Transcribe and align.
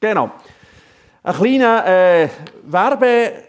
Genau. 0.00 0.30
Ein 1.22 1.34
kleiner 1.34 1.86
äh, 1.86 2.28
Werbespruch 2.62 3.40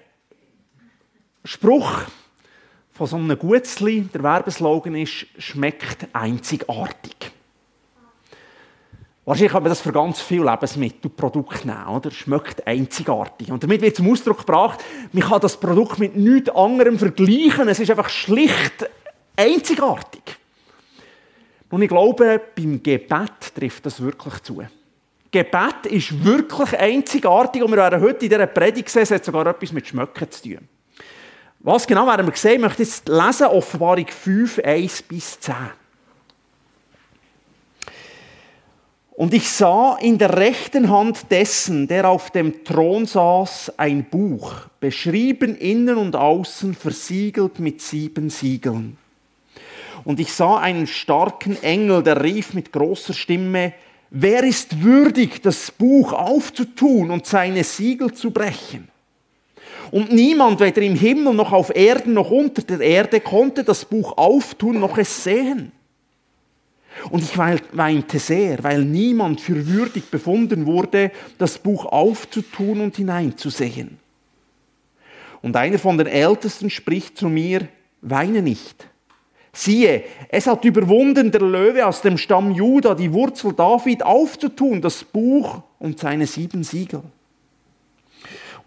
von 2.92 3.08
so 3.08 3.18
einem 3.18 3.38
Gutzli. 3.38 4.02
Der 4.14 4.24
Werbeslogan 4.24 4.96
ist, 4.96 5.28
schmeckt 5.38 6.08
einzigartig. 6.12 7.32
Wahrscheinlich 9.26 9.52
kann 9.52 9.62
man 9.62 9.70
das 9.70 9.82
für 9.82 9.92
ganz 9.92 10.22
viele 10.22 10.46
Lebensmittelprodukte 10.46 11.68
nehmen, 11.68 11.86
oder? 11.86 12.10
Schmeckt 12.10 12.66
einzigartig. 12.66 13.52
Und 13.52 13.62
damit 13.62 13.80
wird 13.82 13.96
zum 13.96 14.12
Ausdruck 14.12 14.40
gebracht, 14.40 14.84
man 15.12 15.22
kann 15.22 15.40
das 15.40 15.60
Produkt 15.60 16.00
mit 16.00 16.16
nichts 16.16 16.50
anderem 16.50 16.98
vergleichen. 16.98 17.68
Es 17.68 17.80
ist 17.80 17.92
einfach 17.92 18.10
schlicht 18.10 18.90
einzigartig. 19.36 20.24
Und 21.70 21.84
ich 21.84 21.90
glaube, 21.90 22.42
beim 22.56 22.82
Gebet 22.82 23.54
trifft 23.54 23.86
das 23.86 24.02
wirklich 24.02 24.42
zu. 24.42 24.64
Gebet 25.32 25.86
ist 25.86 26.24
wirklich 26.24 26.78
einzigartig 26.78 27.62
und 27.62 27.72
wir 27.72 27.78
werden 27.78 28.02
heute 28.02 28.26
in 28.26 28.30
dieser 28.32 28.48
Predigt 28.48 28.90
sehen, 28.90 29.04
es 29.04 29.12
hat 29.12 29.26
sogar 29.26 29.46
etwas 29.46 29.72
mit 29.72 29.88
Schmöcken 29.88 30.32
zu 30.32 30.42
tun. 30.42 30.68
Was 31.60 31.86
genau 31.86 32.08
werden 32.08 32.26
wir 32.26 32.36
sehen? 32.36 32.54
Ich 32.56 32.62
möchte 32.62 32.84
jetzt 32.84 33.08
lesen, 33.08 33.48
Offenbarung 33.48 34.08
5, 34.08 34.60
1 34.60 35.02
bis 35.04 35.40
10. 35.40 35.56
Und 39.12 39.34
ich 39.34 39.50
sah 39.50 39.98
in 39.98 40.18
der 40.18 40.38
rechten 40.38 40.90
Hand 40.90 41.30
dessen, 41.30 41.90
der 41.90 42.08
auf 42.08 42.32
dem 42.32 42.64
Thron 42.64 43.06
saß, 43.06 43.74
ein 43.76 44.06
Buch, 44.06 44.54
beschrieben 44.80 45.58
innen 45.58 45.98
und 45.98 46.16
außen, 46.16 46.74
versiegelt 46.74 47.60
mit 47.60 47.82
sieben 47.82 48.30
Siegeln. 48.30 48.98
Und 50.06 50.22
ich 50.22 50.32
sah 50.32 50.60
einen 50.60 50.88
starken 50.88 51.62
Engel, 51.62 52.02
der 52.02 52.24
rief 52.24 52.54
mit 52.54 52.72
großer 52.72 53.14
Stimme, 53.14 53.74
wer 54.10 54.44
ist 54.44 54.82
würdig, 54.82 55.42
das 55.42 55.72
Buch 55.72 56.14
aufzutun 56.14 57.12
und 57.12 57.26
seine 57.26 57.64
Siegel 57.64 58.14
zu 58.14 58.32
brechen? 58.32 58.88
Und 59.92 60.12
niemand, 60.12 60.60
weder 60.60 60.82
im 60.82 60.96
Himmel 60.96 61.34
noch 61.34 61.52
auf 61.52 61.76
Erden 61.76 62.14
noch 62.14 62.30
unter 62.30 62.62
der 62.62 62.80
Erde, 62.80 63.20
konnte 63.20 63.64
das 63.64 63.86
Buch 63.86 64.18
auftun 64.18 64.80
noch 64.80 64.98
es 64.98 65.24
sehen. 65.24 65.72
Und 67.10 67.24
ich 67.24 67.38
weinte 67.38 68.20
sehr, 68.20 68.64
weil 68.64 68.84
niemand 68.84 69.42
für 69.42 69.68
würdig 69.68 70.12
befunden 70.12 70.66
wurde, 70.66 71.12
das 71.38 71.58
Buch 71.58 71.86
aufzutun 71.86 72.82
und 72.82 72.98
hineinzusehen. 72.98 73.98
Und 75.42 75.56
einer 75.56 75.80
von 75.80 75.98
den 75.98 76.08
Ältesten 76.08 76.70
spricht 76.70 77.18
zu 77.18 77.30
mir, 77.30 77.68
weine 78.02 78.42
nicht. 78.42 78.88
Siehe, 79.52 80.04
es 80.30 80.48
hat 80.48 80.64
überwunden 80.64 81.32
der 81.32 81.42
Löwe 81.42 81.86
aus 81.86 82.02
dem 82.02 82.18
Stamm 82.18 82.52
Juda, 82.52 82.94
die 82.94 83.12
Wurzel 83.12 83.54
David, 83.54 84.04
aufzutun, 84.04 84.82
das 84.82 85.04
Buch 85.04 85.62
und 85.80 86.00
seine 86.00 86.28
sieben 86.28 86.64
Siegel. 86.64 87.02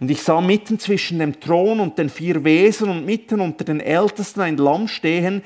Und 0.00 0.10
ich 0.10 0.22
sah 0.22 0.40
mitten 0.40 0.80
zwischen 0.80 1.20
dem 1.20 1.38
Thron 1.38 1.78
und 1.78 1.96
den 1.98 2.08
vier 2.08 2.42
Wesen 2.42 2.88
und 2.88 3.06
mitten 3.06 3.40
unter 3.40 3.64
den 3.64 3.78
Ältesten 3.78 4.40
ein 4.40 4.56
Lamm 4.56 4.88
stehen, 4.88 5.42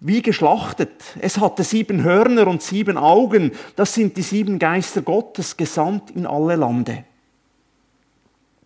wie 0.00 0.20
geschlachtet. 0.20 1.02
Es 1.20 1.38
hatte 1.38 1.64
sieben 1.64 2.02
Hörner 2.02 2.46
und 2.46 2.60
sieben 2.60 2.98
Augen. 2.98 3.52
Das 3.76 3.94
sind 3.94 4.18
die 4.18 4.22
sieben 4.22 4.58
Geister 4.58 5.00
Gottes, 5.00 5.56
gesandt 5.56 6.10
in 6.10 6.26
alle 6.26 6.56
Lande. 6.56 7.04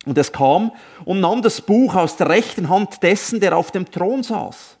Und 0.05 0.17
es 0.17 0.33
kam 0.33 0.73
und 1.05 1.21
nahm 1.21 1.41
das 1.41 1.61
Buch 1.61 1.95
aus 1.95 2.17
der 2.17 2.27
rechten 2.27 2.67
Hand 2.67 3.01
dessen, 3.03 3.39
der 3.39 3.55
auf 3.55 3.71
dem 3.71 3.89
Thron 3.89 4.23
saß. 4.23 4.78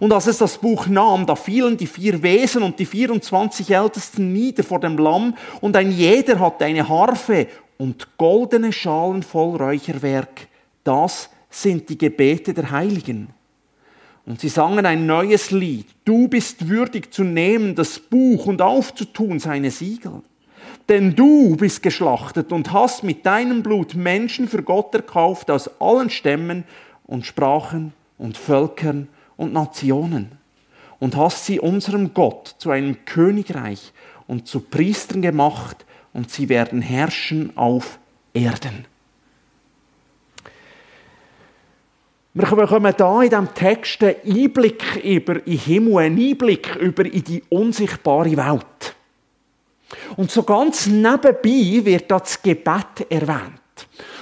Und 0.00 0.12
als 0.12 0.26
es 0.26 0.38
das 0.38 0.58
Buch 0.58 0.86
nahm, 0.86 1.26
da 1.26 1.34
fielen 1.34 1.76
die 1.76 1.86
vier 1.86 2.22
Wesen 2.22 2.62
und 2.62 2.78
die 2.78 2.86
24 2.86 3.70
Ältesten 3.70 4.32
nieder 4.32 4.62
vor 4.62 4.80
dem 4.80 4.98
Lamm, 4.98 5.34
und 5.60 5.76
ein 5.76 5.90
jeder 5.90 6.38
hatte 6.38 6.64
eine 6.64 6.88
Harfe 6.88 7.46
und 7.78 8.16
goldene 8.16 8.72
Schalen 8.72 9.22
voll 9.22 9.56
Räucherwerk. 9.56 10.48
Das 10.84 11.30
sind 11.50 11.88
die 11.88 11.98
Gebete 11.98 12.52
der 12.52 12.70
Heiligen. 12.70 13.28
Und 14.26 14.40
sie 14.40 14.50
sangen 14.50 14.84
ein 14.84 15.06
neues 15.06 15.50
Lied. 15.50 15.86
Du 16.04 16.28
bist 16.28 16.68
würdig 16.68 17.12
zu 17.14 17.24
nehmen 17.24 17.74
das 17.74 17.98
Buch 17.98 18.46
und 18.46 18.60
aufzutun 18.60 19.38
seine 19.38 19.70
Siegel. 19.70 20.22
Denn 20.88 21.14
du 21.14 21.56
bist 21.56 21.82
geschlachtet 21.82 22.52
und 22.52 22.72
hast 22.72 23.04
mit 23.04 23.24
deinem 23.24 23.62
Blut 23.62 23.94
Menschen 23.94 24.48
für 24.48 24.62
Gott 24.62 24.94
erkauft 24.94 25.50
aus 25.50 25.70
allen 25.80 26.10
Stämmen 26.10 26.64
und 27.06 27.24
Sprachen 27.26 27.92
und 28.18 28.36
Völkern 28.36 29.08
und 29.38 29.54
Nationen 29.54 30.32
und 30.98 31.16
hast 31.16 31.46
sie 31.46 31.58
unserem 31.58 32.12
Gott 32.12 32.56
zu 32.58 32.70
einem 32.70 33.06
Königreich 33.06 33.92
und 34.26 34.46
zu 34.46 34.60
Priestern 34.60 35.22
gemacht 35.22 35.86
und 36.12 36.30
sie 36.30 36.50
werden 36.50 36.82
herrschen 36.82 37.56
auf 37.56 37.98
Erden. 38.34 38.84
Wir 42.34 42.46
bekommen 42.46 42.94
hier 42.96 43.22
in 43.22 43.30
diesem 43.30 43.54
Text 43.54 44.02
einen 44.02 44.16
Einblick 44.24 45.02
über 45.02 45.44
in 45.46 45.58
Himmel, 45.58 45.98
einen 45.98 46.18
Einblick 46.18 46.76
über 46.76 47.04
in 47.04 47.24
die 47.24 47.42
unsichtbare 47.48 48.36
Welt. 48.36 48.94
Und 50.16 50.30
so 50.30 50.42
ganz 50.42 50.86
nebenbei 50.86 51.84
wird 51.84 52.10
das 52.10 52.40
Gebet 52.42 53.10
erwähnt. 53.10 53.57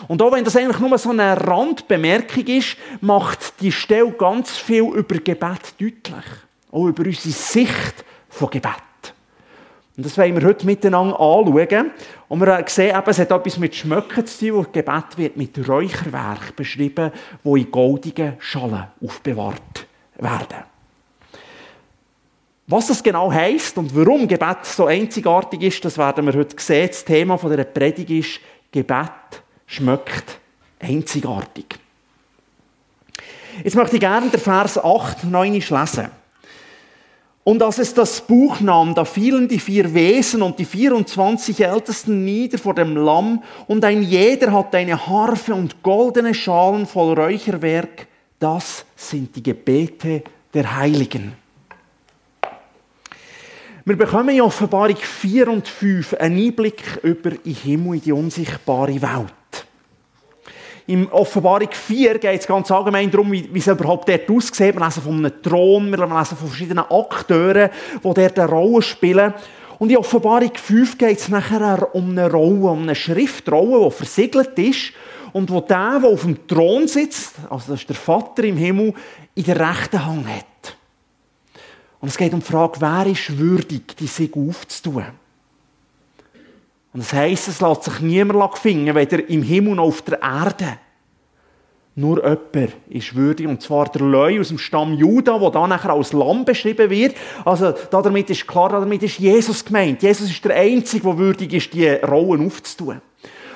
Und 0.09 0.21
auch 0.22 0.33
wenn 0.33 0.44
das 0.44 0.56
eigentlich 0.56 0.78
nur 0.78 0.97
so 0.99 1.11
eine 1.11 1.41
Randbemerkung 1.47 2.47
ist, 2.47 2.77
macht 3.00 3.61
die 3.61 3.72
Stelle 3.72 4.12
ganz 4.12 4.56
viel 4.56 4.84
über 4.84 5.17
Gebet 5.17 5.75
deutlich. 5.78 6.25
Auch 6.71 6.87
über 6.87 7.05
unsere 7.05 7.34
Sicht 7.34 8.05
von 8.28 8.50
Gebet. 8.50 8.72
Und 9.97 10.05
das 10.05 10.19
wollen 10.19 10.39
wir 10.39 10.47
heute 10.47 10.67
miteinander 10.67 11.19
anschauen. 11.19 11.91
Und 12.28 12.41
wir 12.41 12.65
sehen 12.67 12.97
eben, 12.97 13.11
es 13.11 13.19
hat 13.19 13.31
etwas 13.31 13.59
mit 13.59 13.75
Schmöcken 13.75 14.27
zu 14.27 14.47
tun, 14.47 14.59
und 14.59 14.72
Gebet 14.72 15.17
wird 15.17 15.37
mit 15.37 15.69
Räucherwerk 15.69 16.55
beschrieben, 16.55 17.12
wo 17.43 17.56
in 17.56 17.71
goldigen 17.71 18.34
Schalen 18.38 18.84
aufbewahrt 19.03 19.87
werden. 20.19 20.65
Was 22.69 22.88
das 22.88 23.03
genau 23.03 23.31
heisst 23.31 23.78
und 23.78 23.94
warum 23.94 24.27
Gebet 24.27 24.65
so 24.65 24.87
einzigartig 24.87 25.62
ist, 25.62 25.84
das 25.84 25.97
werden 25.97 26.27
wir 26.27 26.34
heute 26.34 26.56
sehen. 26.59 26.88
Das 26.88 27.05
Thema 27.05 27.37
dieser 27.37 27.65
Predigt 27.65 28.11
ist, 28.11 28.41
Gebet 28.73 29.43
schmeckt 29.66 30.38
einzigartig. 30.78 31.66
Jetzt 33.65 33.75
möchte 33.75 33.97
ich 33.97 34.00
gerne 34.00 34.28
den 34.28 34.41
Vers 34.41 34.78
8 34.78 35.25
9 35.25 35.54
lesen. 35.54 36.10
Und 37.44 37.62
als 37.62 37.78
es 37.78 37.94
das 37.94 38.21
Buch 38.22 38.59
nahm, 38.59 38.93
da 38.97 39.05
fielen 39.05 39.47
die 39.47 39.60
vier 39.60 39.94
Wesen 39.94 40.43
und 40.43 40.59
die 40.59 40.65
24 40.65 41.65
Ältesten 41.65 42.25
nieder 42.25 42.59
vor 42.59 42.75
dem 42.75 42.97
Lamm, 42.97 43.41
und 43.69 43.84
ein 43.84 44.03
jeder 44.03 44.53
hatte 44.53 44.78
eine 44.78 45.06
Harfe 45.06 45.55
und 45.55 45.81
goldene 45.81 46.34
Schalen 46.34 46.87
voll 46.87 47.15
Räucherwerk. 47.15 48.09
Das 48.41 48.84
sind 48.97 49.37
die 49.37 49.44
Gebete 49.44 50.25
der 50.53 50.76
Heiligen. 50.76 51.34
Wir 53.84 53.97
bekommen 53.97 54.31
in 54.31 54.41
Offenbarung 54.41 54.97
4 54.97 55.47
und 55.47 55.69
5 55.69 56.15
einen 56.15 56.38
Einblick 56.38 56.99
über 57.05 57.31
den 57.31 57.55
Himmel, 57.55 57.94
in 57.94 58.00
die 58.00 58.10
unsichtbare 58.10 59.00
Welt. 59.00 59.35
Im 60.88 61.10
Offenbarung 61.10 61.70
4 61.72 62.19
geht 62.19 62.41
es 62.41 62.47
ganz 62.47 62.70
allgemein 62.70 63.10
darum, 63.10 63.32
wie, 63.32 63.52
wie 63.52 63.58
es 63.58 63.66
überhaupt 63.66 64.08
dort 64.08 64.30
aussieht. 64.30 64.74
Wir 64.76 64.84
lesen 64.84 65.02
von 65.02 65.19
einem 65.19 65.42
Thron, 65.42 65.91
wir 65.91 65.98
lesen 65.98 66.36
von 66.36 66.48
verschiedenen 66.48 66.84
Akteuren, 66.88 67.70
die 67.94 68.02
dort 68.02 68.38
eine 68.38 68.48
Rolle 68.48 68.82
spielen. 68.82 69.34
Und 69.78 69.91
in 69.91 69.96
Offenbarung 69.96 70.52
5 70.54 70.96
geht 70.96 71.19
es 71.19 71.28
nachher 71.28 71.94
um 71.94 72.10
eine 72.10 72.30
Rolle, 72.30 72.70
um 72.70 72.82
eine 72.82 72.94
Schriftrolle, 72.94 73.84
die 73.84 73.91
versiegelt 73.91 74.58
ist 74.58 74.92
und 75.32 75.50
wo 75.50 75.60
der, 75.60 75.98
der 76.00 76.10
auf 76.10 76.22
dem 76.22 76.46
Thron 76.46 76.88
sitzt, 76.88 77.34
also 77.50 77.72
das 77.72 77.80
ist 77.80 77.88
der 77.88 77.96
Vater 77.96 78.44
im 78.44 78.56
Himmel, 78.56 78.94
in 79.34 79.44
der 79.44 79.58
rechten 79.58 80.04
Hand 80.04 80.26
hat. 80.28 80.76
Und 82.00 82.08
es 82.08 82.16
geht 82.16 82.32
um 82.32 82.41
die 82.41 82.46
Frage, 82.46 82.80
wer 82.80 83.06
ist 83.06 83.36
würdig, 83.36 83.96
die 83.96 84.06
Siegel 84.06 84.48
aufzutun. 84.48 85.04
Und 86.96 87.02
das 87.02 87.12
heisst, 87.12 87.48
es 87.48 87.60
lässt 87.60 87.82
sich 87.82 88.00
niemand 88.00 88.56
finden, 88.56 88.94
weder 88.94 89.28
im 89.28 89.43
Himmel 89.43 89.75
noch 89.75 89.84
auf 89.84 90.00
der 90.00 90.19
Erde. 90.19 90.78
Nur 91.94 92.25
jemand 92.25 92.72
ist 92.88 93.14
würdig, 93.14 93.46
und 93.46 93.60
zwar 93.60 93.84
der 93.90 94.00
Leu 94.00 94.40
aus 94.40 94.48
dem 94.48 94.56
Stamm 94.56 94.94
Juda, 94.94 95.38
der 95.38 95.50
dann 95.50 95.69
nachher 95.69 95.93
als 95.93 96.14
Lamm 96.14 96.46
beschrieben 96.46 96.88
wird. 96.88 97.14
Also, 97.44 97.75
damit 97.90 98.31
ist 98.31 98.48
klar, 98.48 98.70
damit 98.70 99.02
ist 99.02 99.19
Jesus 99.19 99.62
gemeint. 99.62 100.02
Jesus 100.02 100.31
ist 100.31 100.43
der 100.43 100.56
Einzige, 100.56 101.02
der 101.02 101.19
würdig 101.19 101.52
ist, 101.52 101.75
die 101.75 101.87
Rollen 101.87 102.46
aufzutun. 102.46 103.02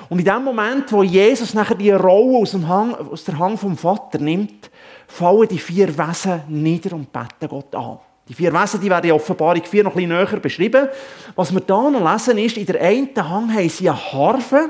Und 0.07 0.19
in 0.19 0.25
dem 0.25 0.43
Moment, 0.43 0.91
wo 0.91 1.01
Jesus 1.01 1.55
nachher 1.55 1.73
die 1.73 1.89
Rolle 1.89 2.37
aus, 2.37 2.51
dem 2.51 2.67
Hang, 2.67 2.93
aus 2.93 3.23
der 3.23 3.39
Hand 3.39 3.59
vom 3.59 3.75
Vater 3.75 4.19
nimmt, 4.19 4.69
fallen 5.07 5.47
die 5.47 5.57
vier 5.57 5.97
Wesen 5.97 6.43
nieder 6.47 6.95
und 6.95 7.11
beten 7.11 7.49
Gott 7.49 7.73
an. 7.73 7.97
Die 8.31 8.35
vier 8.35 8.53
Wesen 8.53 8.79
die 8.79 8.89
werden 8.89 9.07
in 9.07 9.11
Offenbarung 9.11 9.61
4 9.61 9.83
noch 9.83 9.91
ein 9.91 10.07
bisschen 10.07 10.09
näher 10.09 10.39
beschrieben. 10.39 10.87
Was 11.35 11.53
wir 11.53 11.59
da 11.59 11.89
noch 11.89 12.13
lesen 12.13 12.37
ist, 12.37 12.55
in 12.55 12.65
der 12.65 12.79
einen 12.79 13.09
Hang 13.17 13.53
haben 13.53 13.67
sie 13.67 13.89
eine 13.89 14.13
Harfe, 14.13 14.69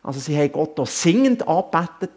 also 0.00 0.20
sie 0.20 0.38
haben 0.38 0.52
Gott 0.52 0.78
singend 0.86 1.48
angebetet, 1.48 2.12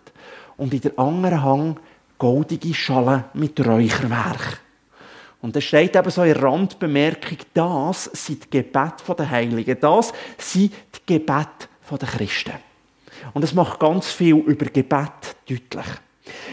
und 0.56 0.72
in 0.72 0.82
der 0.82 1.00
anderen 1.00 1.44
Hang 1.44 1.80
goldige 2.20 2.76
Schalen 2.76 3.24
mit 3.34 3.60
Räucherwerk. 3.60 4.62
Und 5.42 5.56
das 5.56 5.64
steht 5.64 5.96
eben 5.96 6.12
so 6.12 6.22
in 6.22 6.36
Randbemerkung, 6.36 7.40
das 7.56 8.04
sind 8.14 8.44
die 8.44 8.62
Gebete 8.62 9.16
der 9.18 9.32
Heiligen, 9.32 9.80
das 9.80 10.14
sind 10.38 10.74
die 10.94 11.16
Gebete 11.16 11.70
der 11.90 12.08
Christen. 12.08 12.54
Und 13.34 13.42
das 13.42 13.56
macht 13.56 13.80
ganz 13.80 14.12
viel 14.12 14.36
über 14.36 14.68
Gebet 14.68 15.38
deutlich. 15.50 15.88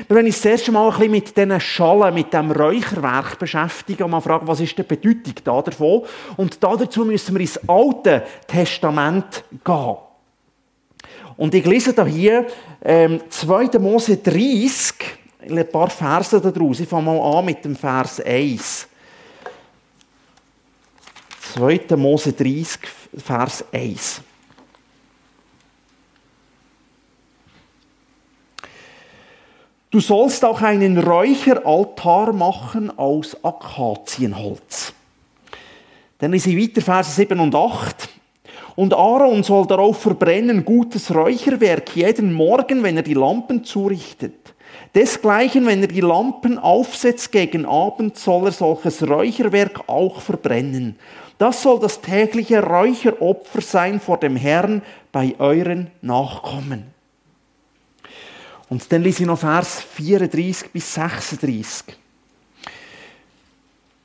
Wir 0.09 0.17
werden 0.17 0.27
uns 0.27 0.37
das 0.37 0.47
erste 0.47 0.73
Mal 0.73 0.89
ein 0.89 0.99
bisschen 0.99 1.11
mit 1.13 1.37
diesen 1.37 1.61
Schalen, 1.61 2.15
mit 2.15 2.33
dem 2.33 2.51
Räucherwerk 2.51 3.39
beschäftigen 3.39 4.03
und 4.05 4.11
mal 4.11 4.21
fragen, 4.21 4.47
was 4.49 4.61
ist 4.61 4.77
die 4.77 4.83
Bedeutung 4.83 5.35
da 5.45 5.63
davon? 5.63 6.03
Und 6.37 6.63
dazu 6.63 7.05
müssen 7.05 7.35
wir 7.35 7.41
ins 7.41 7.61
Alte 7.69 8.25
Testament 8.49 9.45
gehen. 9.65 9.97
Und 11.37 11.55
ich 11.55 11.65
lese 11.65 11.93
da 11.93 12.05
hier 12.05 12.47
ähm, 12.83 13.21
2. 13.29 13.79
Mose 13.79 14.17
30, 14.17 14.95
ein 15.49 15.71
paar 15.71 15.89
Verse 15.89 16.41
daraus. 16.41 16.81
Ich 16.81 16.89
fange 16.89 17.05
mal 17.07 17.39
an 17.39 17.45
mit 17.45 17.65
dem 17.65 17.77
Vers 17.77 18.21
1. 18.21 18.89
2. 21.55 21.97
Mose 21.97 22.33
30, 22.33 22.81
Vers 23.17 23.65
1. 23.73 24.23
Du 29.91 29.99
sollst 29.99 30.45
auch 30.45 30.63
einen 30.63 30.99
Räucheraltar 30.99 32.33
machen 32.33 32.97
aus 32.97 33.37
Akazienholz. 33.43 34.93
Dann 36.19 36.33
ist 36.33 36.47
weiter 36.47 36.81
Vers 36.81 37.17
7 37.17 37.41
und 37.41 37.53
8. 37.57 38.09
Und 38.77 38.95
Aaron 38.95 39.43
soll 39.43 39.67
darauf 39.67 40.01
verbrennen 40.01 40.65
gutes 40.65 41.13
Räucherwerk 41.13 41.97
jeden 41.97 42.33
Morgen, 42.33 42.85
wenn 42.85 42.99
er 42.99 43.03
die 43.03 43.15
Lampen 43.15 43.65
zurichtet. 43.65 44.55
Desgleichen, 44.95 45.67
wenn 45.67 45.83
er 45.83 45.89
die 45.89 46.01
Lampen 46.01 46.57
aufsetzt 46.57 47.33
gegen 47.33 47.67
Abend, 47.67 48.17
soll 48.17 48.47
er 48.47 48.53
solches 48.53 49.09
Räucherwerk 49.09 49.89
auch 49.89 50.21
verbrennen. 50.21 50.97
Das 51.39 51.63
soll 51.63 51.81
das 51.81 52.01
tägliche 52.01 52.63
Räucheropfer 52.63 53.61
sein 53.61 53.99
vor 53.99 54.19
dem 54.19 54.37
Herrn 54.37 54.83
bei 55.11 55.35
euren 55.39 55.91
Nachkommen. 56.01 57.00
Und 58.71 58.91
dann 58.93 59.03
lese 59.03 59.25
ich 59.25 59.27
noch 59.27 59.41
Vers 59.41 59.83
34 59.83 60.71
bis 60.71 60.95
36. 60.95 61.97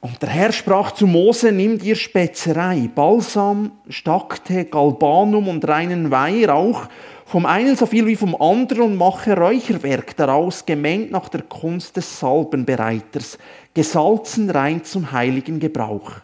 Und 0.01 0.21
der 0.21 0.29
Herr 0.29 0.51
sprach 0.51 0.91
zu 0.91 1.05
Mose, 1.05 1.51
nimm 1.51 1.77
dir 1.77 1.95
Spezerei, 1.95 2.89
Balsam, 2.93 3.71
Stakte, 3.89 4.65
Galbanum 4.65 5.47
und 5.47 5.67
reinen 5.67 6.09
Weihrauch, 6.09 6.87
vom 7.25 7.45
einen 7.45 7.75
so 7.75 7.85
viel 7.85 8.07
wie 8.07 8.15
vom 8.15 8.39
anderen 8.39 8.83
und 8.83 8.95
mache 8.97 9.37
Räucherwerk 9.37 10.15
daraus, 10.15 10.65
gemengt 10.65 11.11
nach 11.11 11.29
der 11.29 11.43
Kunst 11.43 11.95
des 11.97 12.19
Salbenbereiters, 12.19 13.37
gesalzen 13.73 14.49
rein 14.49 14.83
zum 14.83 15.11
heiligen 15.11 15.59
Gebrauch. 15.59 16.21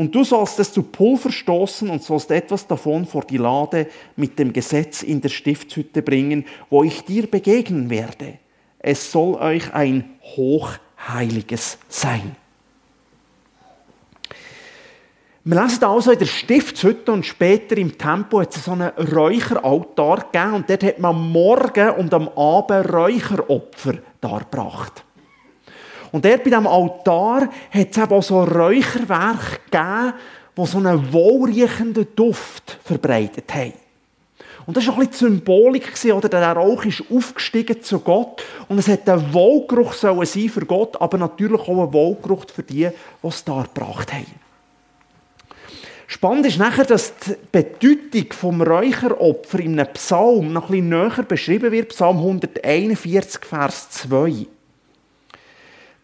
Und 0.00 0.14
du 0.14 0.24
sollst 0.24 0.58
es 0.58 0.72
zu 0.72 0.82
Pulver 0.82 1.30
stoßen 1.30 1.90
und 1.90 2.02
sollst 2.02 2.30
etwas 2.30 2.66
davon 2.66 3.04
vor 3.04 3.22
die 3.22 3.36
Lade 3.36 3.86
mit 4.16 4.38
dem 4.38 4.50
Gesetz 4.50 5.02
in 5.02 5.20
der 5.20 5.28
Stiftshütte 5.28 6.00
bringen, 6.00 6.46
wo 6.70 6.82
ich 6.82 7.04
dir 7.04 7.26
begegnen 7.26 7.90
werde. 7.90 8.38
Es 8.78 9.12
soll 9.12 9.34
euch 9.34 9.74
ein 9.74 10.08
hochheiliges 10.22 11.76
sein. 11.90 12.34
Wir 15.44 15.62
lesen 15.62 15.84
also 15.84 16.12
in 16.12 16.18
der 16.18 16.24
Stiftshütte 16.24 17.12
und 17.12 17.26
später 17.26 17.76
im 17.76 17.98
Tempo 17.98 18.40
hat 18.40 18.56
es 18.56 18.64
so 18.64 18.72
einen 18.72 18.88
Räucheraltar 18.88 20.30
gegeben 20.32 20.54
und 20.54 20.70
dort 20.70 20.82
hat 20.82 20.98
man 20.98 21.14
am 21.14 21.30
Morgen 21.30 21.90
und 21.90 22.14
am 22.14 22.30
Abend 22.30 22.90
Räucheropfer 22.90 23.98
dargebracht. 24.22 25.04
Und 26.12 26.24
dort 26.24 26.44
bei 26.44 26.50
diesem 26.50 26.66
Altar 26.66 27.48
hat 27.70 27.90
es 27.90 27.98
eben 27.98 28.12
auch 28.12 28.22
so 28.22 28.42
Räucherwerk 28.42 29.64
gegeben, 29.70 30.14
die 30.56 30.66
so 30.66 30.78
einen 30.78 31.12
wohlriechenden 31.12 32.08
Duft 32.14 32.78
verbreitet 32.84 33.52
haben. 33.54 33.72
Und 34.66 34.76
das 34.76 34.86
war 34.86 34.94
auch 34.94 34.98
ein 34.98 35.08
bisschen 35.08 35.28
die 35.28 35.34
Symbolik, 35.36 35.92
oder? 36.12 36.28
Der 36.28 36.52
Rauch 36.52 36.84
ist 36.84 37.02
aufgestiegen 37.10 37.82
zu 37.82 38.00
Gott. 38.00 38.42
Und 38.68 38.78
es 38.78 38.88
hat 38.88 39.08
ein 39.08 39.32
Wohlgeruch 39.32 39.94
sein 39.94 40.48
für 40.48 40.66
Gott, 40.66 41.00
aber 41.00 41.18
natürlich 41.18 41.60
auch 41.60 41.86
ein 41.86 41.92
Wohlgeruch 41.92 42.44
für 42.54 42.62
die, 42.62 42.88
die 43.22 43.26
es 43.26 43.44
dargebracht 43.44 44.12
haben. 44.12 44.26
Spannend 46.06 46.46
ist 46.46 46.58
nachher, 46.58 46.84
dass 46.84 47.14
die 47.18 47.36
Bedeutung 47.52 48.32
vom 48.32 48.62
Räucheropfer 48.62 49.60
in 49.60 49.78
einem 49.78 49.92
Psalm 49.92 50.52
noch 50.52 50.68
ein 50.68 50.72
bisschen 50.72 50.88
näher 50.88 51.24
beschrieben 51.26 51.72
wird. 51.72 51.90
Psalm 51.90 52.18
141, 52.18 53.44
Vers 53.44 53.90
2. 53.90 54.46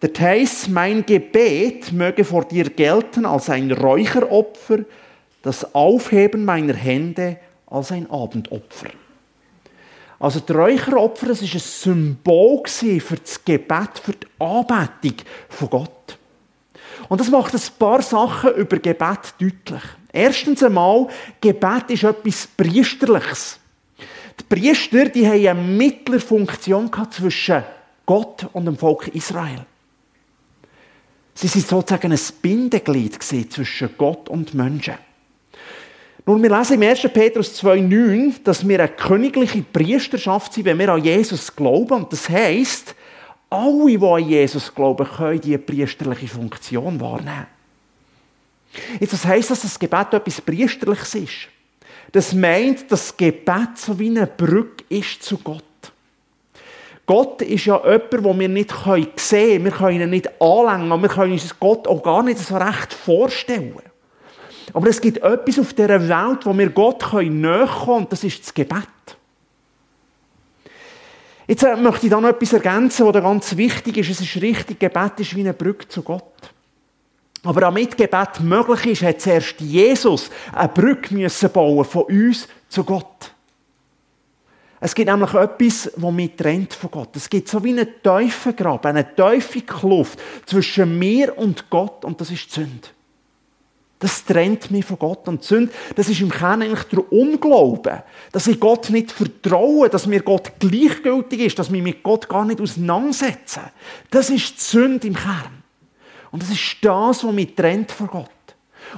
Der 0.07 0.29
heißt, 0.29 0.69
mein 0.69 1.05
Gebet 1.05 1.93
möge 1.93 2.25
vor 2.25 2.45
dir 2.45 2.71
gelten 2.71 3.27
als 3.27 3.51
ein 3.51 3.73
Räucheropfer, 3.73 4.81
das 5.43 5.75
Aufheben 5.75 6.45
meiner 6.45 6.75
Hände 6.75 7.39
als 7.67 7.91
ein 7.91 8.09
Abendopfer. 8.09 8.91
Also 10.21 10.41
das 10.41 10.57
Räucheropfer, 10.57 11.27
das 11.27 11.43
war 11.43 11.49
ein 11.53 11.59
Symbol 11.59 12.63
für 12.67 13.17
das 13.17 13.45
Gebet, 13.45 13.99
für 14.01 14.13
die 14.13 14.27
Anbetung 14.39 15.17
von 15.49 15.71
Gott. 15.71 16.19
Und 17.09 17.21
das 17.21 17.29
macht 17.29 17.55
ein 17.55 17.61
paar 17.77 18.01
Sachen 18.01 18.55
über 18.55 18.79
Gebet 18.79 19.35
deutlich. 19.41 19.83
Erstens 20.13 20.63
einmal, 20.63 21.09
Gebet 21.41 21.91
ist 21.91 22.05
etwas 22.05 22.47
Priesterliches. 22.57 23.59
Die 24.39 24.45
Priester, 24.45 25.07
die 25.07 25.27
haben 25.27 25.47
eine 25.47 25.55
Mittlerfunktion 25.63 26.91
zwischen 27.11 27.65
Gott 28.07 28.47
und 28.53 28.67
dem 28.67 28.77
Volk 28.77 29.09
Israel. 29.09 29.67
Sie 31.37 31.49
sind 31.49 31.69
sozusagen 31.69 32.13
ein 32.13 32.21
Bindeglied 32.41 33.23
zwischen 33.23 33.91
Gott 33.99 34.31
und 34.31 34.55
Menschen. 34.55 34.95
Nun, 36.25 36.43
wir 36.43 36.51
lesen 36.51 36.83
im 36.83 36.89
1. 36.89 37.03
Petrus 37.13 37.63
2,9, 37.63 38.43
dass 38.43 38.67
wir 38.67 38.81
eine 38.81 38.89
königliche 38.89 39.63
Priesterschaft 39.63 40.55
sind, 40.55 40.65
wenn 40.65 40.79
wir 40.79 40.89
an 40.89 41.05
Jesus 41.05 41.55
glauben. 41.55 41.93
Und 41.93 42.13
das 42.13 42.29
heisst, 42.29 42.95
alle, 43.51 43.87
die 43.87 43.99
an 43.99 44.29
Jesus 44.29 44.75
glauben, 44.75 45.07
können 45.07 45.41
diese 45.41 45.59
priesterliche 45.59 46.27
Funktion 46.27 46.99
wahrnehmen. 46.99 47.47
Jetzt, 48.99 49.13
was 49.13 49.27
heisst 49.27 49.51
das, 49.51 49.61
dass 49.61 49.73
das 49.73 49.79
Gebet 49.79 50.15
etwas 50.15 50.41
Priesterliches 50.41 51.15
ist? 51.15 51.49
Das 52.13 52.33
meint, 52.33 52.91
dass 52.91 53.09
das 53.09 53.17
Gebet 53.17 53.77
so 53.77 53.99
wie 53.99 54.09
eine 54.09 54.27
Brücke 54.27 54.85
ist 54.89 55.23
zu 55.23 55.37
Gott. 55.39 55.63
Gott 57.07 57.41
ist 57.43 57.65
ja 57.65 57.81
jemand, 57.85 58.13
den 58.13 58.41
wir 58.41 58.49
nicht 58.49 58.75
sehen 59.17 59.61
können. 59.61 59.65
Wir 59.65 59.71
können 59.71 60.01
ihn 60.01 60.11
nicht 60.11 60.43
anlängen. 60.43 61.01
Wir 61.01 61.09
können 61.09 61.33
uns 61.33 61.59
Gott 61.59 61.87
auch 61.87 62.03
gar 62.03 62.25
nicht 62.25 62.39
so 62.39 62.57
recht 62.57 62.93
vorstellen. 62.93 63.75
Aber 64.73 64.89
es 64.89 65.01
gibt 65.01 65.19
etwas 65.19 65.59
auf 65.61 65.73
dieser 65.73 66.09
Welt, 66.09 66.45
wo 66.45 66.57
wir 66.59 66.69
Gott 66.71 67.13
näher 67.13 67.67
kommen 67.67 68.05
und 68.05 68.13
das 68.13 68.25
ist 68.25 68.43
das 68.43 68.53
Gebet. 68.53 68.83
Jetzt 71.47 71.63
äh, 71.63 71.77
möchte 71.77 72.07
ich 72.07 72.11
da 72.11 72.21
noch 72.21 72.31
etwas 72.31 72.53
ergänzen, 72.53 73.07
was 73.07 73.23
ganz 73.23 73.57
wichtig 73.57 73.99
ist. 73.99 74.11
Es 74.11 74.21
ist 74.21 74.43
richtig, 74.43 74.81
Gebet 74.81 75.21
ist 75.21 75.37
wie 75.37 75.41
eine 75.41 75.55
Brücke 75.55 75.87
zu 75.87 76.03
Gott. 76.03 76.25
Aber 77.45 77.61
damit 77.61 77.97
Gebet 77.97 78.41
möglich 78.41 78.87
ist, 78.87 79.03
hat 79.03 79.21
zuerst 79.21 79.61
Jesus 79.61 80.29
eine 80.53 80.69
Brücke 80.69 81.15
müssen 81.15 81.51
bauen 81.51 81.85
von 81.85 82.03
uns 82.03 82.49
zu 82.69 82.83
Gott. 82.83 83.31
Es 84.87 84.95
gibt 84.95 85.11
nämlich 85.11 85.35
etwas, 85.35 85.91
das 85.97 86.13
mich 86.13 86.37
trennt 86.37 86.73
von 86.73 86.89
Gott. 86.93 87.17
Es 87.17 87.29
gibt 87.29 87.49
so 87.49 87.65
wie 87.65 87.71
einen 87.71 87.89
tiefen 88.05 88.57
eine 88.57 89.17
tiefe 89.17 89.63
Kluft 89.63 90.17
zwischen 90.47 90.97
mir 90.97 91.37
und 91.37 91.69
Gott 91.69 92.05
und 92.05 92.21
das 92.21 92.31
ist 92.31 92.47
die 92.47 92.61
Sünde. 92.61 92.89
Das 93.99 94.25
trennt 94.25 94.71
mich 94.71 94.85
von 94.85 94.97
Gott. 94.97 95.27
Und 95.27 95.43
die 95.43 95.47
Sünde, 95.47 95.73
das 95.97 96.09
ist 96.09 96.21
im 96.21 96.31
Kern 96.31 96.63
eigentlich 96.63 96.85
der 96.85 97.13
Unglaube. 97.13 98.05
Dass 98.31 98.47
ich 98.47 98.61
Gott 98.61 98.91
nicht 98.91 99.11
vertraue, 99.11 99.89
dass 99.89 100.07
mir 100.07 100.23
Gott 100.23 100.53
gleichgültig 100.61 101.41
ist, 101.41 101.59
dass 101.59 101.73
wir 101.73 101.83
mit 101.83 102.05
Gott 102.05 102.29
gar 102.29 102.45
nicht 102.45 102.61
auseinandersetzen. 102.61 103.63
Das 104.13 104.31
ist 104.31 104.57
die 104.57 104.63
Sünde 104.63 105.09
im 105.09 105.17
Kern. 105.17 105.65
Und 106.31 106.45
das 106.45 106.51
ist 106.51 106.77
das, 106.83 107.25
was 107.25 107.33
mich 107.33 107.57
trennt 107.57 107.91
von 107.91 108.07
Gott. 108.07 108.31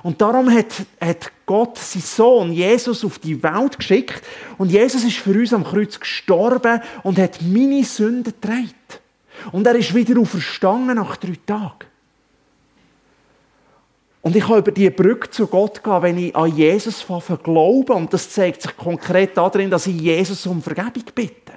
Und 0.02 0.21
darum 0.21 0.50
hat, 0.50 0.87
hat 1.00 1.33
Gott 1.47 1.78
seinen 1.78 2.02
Sohn 2.02 2.52
Jesus 2.52 3.04
auf 3.04 3.18
die 3.18 3.42
Welt 3.42 3.78
geschickt 3.78 4.23
und 4.59 4.71
Jesus 4.71 5.04
ist 5.04 5.16
für 5.16 5.38
uns 5.38 5.52
am 5.52 5.64
Kreuz 5.64 5.99
gestorben 5.99 6.80
und 7.02 7.18
hat 7.18 7.40
meine 7.42 7.85
Sünden 7.85 8.25
getragen. 8.25 8.71
Und 9.52 9.66
er 9.66 9.76
ist 9.76 9.95
wieder 9.95 10.21
auferstanden 10.21 10.97
nach 10.97 11.16
drei 11.16 11.38
Tagen. 11.47 11.87
Und 14.21 14.37
ich 14.37 14.45
kann 14.45 14.59
über 14.59 14.73
diese 14.73 14.90
Brücke 14.90 15.30
zu 15.30 15.47
Gott 15.47 15.83
gehen, 15.83 16.02
wenn 16.02 16.18
ich 16.18 16.37
an 16.37 16.54
Jesus 16.54 17.07
glaube. 17.42 17.92
Und 17.95 18.12
das 18.12 18.30
zeigt 18.30 18.62
sich 18.62 18.76
konkret 18.76 19.37
darin, 19.37 19.71
dass 19.71 19.87
ich 19.87 20.00
Jesus 20.00 20.47
um 20.47 20.61
Vergebung 20.61 21.04
bitte. 21.14 21.52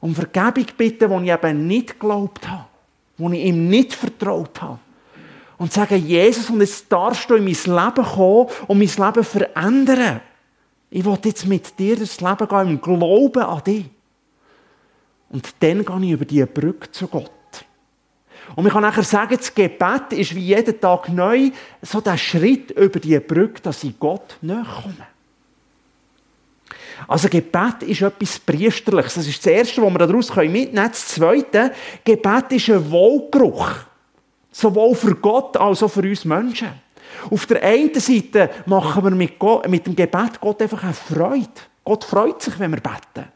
Um 0.00 0.14
Vergebung 0.14 0.66
bitte, 0.76 1.08
wo 1.08 1.20
ich 1.20 1.30
eben 1.30 1.66
nicht 1.66 1.98
geglaubt 1.98 2.48
habe. 2.48 2.66
Wo 3.16 3.30
ich 3.30 3.44
ihm 3.44 3.68
nicht 3.68 3.94
vertraut 3.94 4.60
habe 4.60 4.78
und 5.60 5.74
sagen, 5.74 6.06
Jesus, 6.06 6.48
und 6.48 6.62
jetzt 6.62 6.90
darfst 6.90 7.28
du 7.28 7.34
in 7.34 7.44
mein 7.44 7.52
Leben 7.52 8.06
kommen 8.06 8.48
und 8.66 8.78
mein 8.78 8.88
Leben 8.88 9.24
verändern. 9.24 10.22
Ich 10.88 11.04
will 11.04 11.18
jetzt 11.22 11.46
mit 11.46 11.78
dir 11.78 11.96
das 11.96 12.18
Leben 12.18 12.48
gehen, 12.48 12.68
im 12.70 12.80
Glauben 12.80 13.42
an 13.42 13.62
dich. 13.62 13.84
Und 15.28 15.46
dann 15.60 15.84
gehe 15.84 16.04
ich 16.06 16.10
über 16.12 16.24
diese 16.24 16.46
Brücke 16.46 16.90
zu 16.90 17.08
Gott. 17.08 17.30
Und 18.56 18.66
ich 18.66 18.72
kann 18.72 18.80
nachher 18.80 19.02
sagen, 19.02 19.36
das 19.36 19.54
Gebet 19.54 20.12
ist 20.12 20.34
wie 20.34 20.46
jeden 20.46 20.80
Tag 20.80 21.10
neu 21.10 21.50
so 21.82 22.00
der 22.00 22.16
Schritt 22.16 22.70
über 22.70 22.98
diese 22.98 23.20
Brücke, 23.20 23.60
dass 23.60 23.84
ich 23.84 23.98
Gott 24.00 24.38
näher 24.40 24.64
komme. 24.64 25.06
Also 27.06 27.28
Gebet 27.28 27.82
ist 27.82 28.00
etwas 28.00 28.38
Priesterliches. 28.38 29.14
Das 29.14 29.26
ist 29.26 29.44
das 29.44 29.52
Erste, 29.52 29.82
was 29.82 29.92
wir 29.92 29.98
daraus 29.98 30.34
mitnehmen 30.34 30.74
können. 30.74 30.88
Das 30.90 31.08
Zweite, 31.08 31.72
Gebet 32.02 32.52
ist 32.52 32.70
ein 32.70 32.90
Wohlgeruch. 32.90 33.89
Sowohl 34.50 34.94
für 34.94 35.14
Gott 35.14 35.56
als 35.56 35.82
auch 35.82 35.88
für 35.88 36.02
uns 36.02 36.24
Menschen. 36.24 36.68
Auf 37.30 37.46
der 37.46 37.62
einen 37.62 37.94
Seite 37.94 38.50
machen 38.66 39.04
wir 39.04 39.10
mit, 39.10 39.38
Gott, 39.38 39.68
mit 39.68 39.86
dem 39.86 39.94
Gebet 39.94 40.40
Gott 40.40 40.62
einfach 40.62 40.82
eine 40.82 40.94
Freude. 40.94 41.48
Gott 41.84 42.04
freut 42.04 42.42
sich, 42.42 42.58
wenn 42.58 42.72
wir 42.72 42.80
beten. 42.80 43.28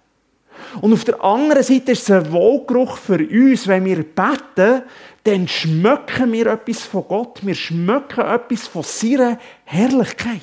Und 0.81 0.93
auf 0.93 1.05
der 1.05 1.23
anderen 1.23 1.63
Seite 1.63 1.93
ist 1.93 2.03
es 2.03 2.11
ein 2.11 2.33
Wohlgeruch 2.33 2.97
für 2.97 3.19
uns, 3.19 3.67
wenn 3.67 3.85
wir 3.85 4.03
beten, 4.03 4.83
dann 5.25 5.49
schmecken 5.49 6.33
wir 6.33 6.47
etwas 6.47 6.83
von 6.83 7.05
Gott, 7.09 7.41
wir 7.43 7.55
schmecken 7.55 8.21
etwas 8.21 8.67
von 8.67 8.83
seiner 8.83 9.39
Herrlichkeit. 9.65 10.43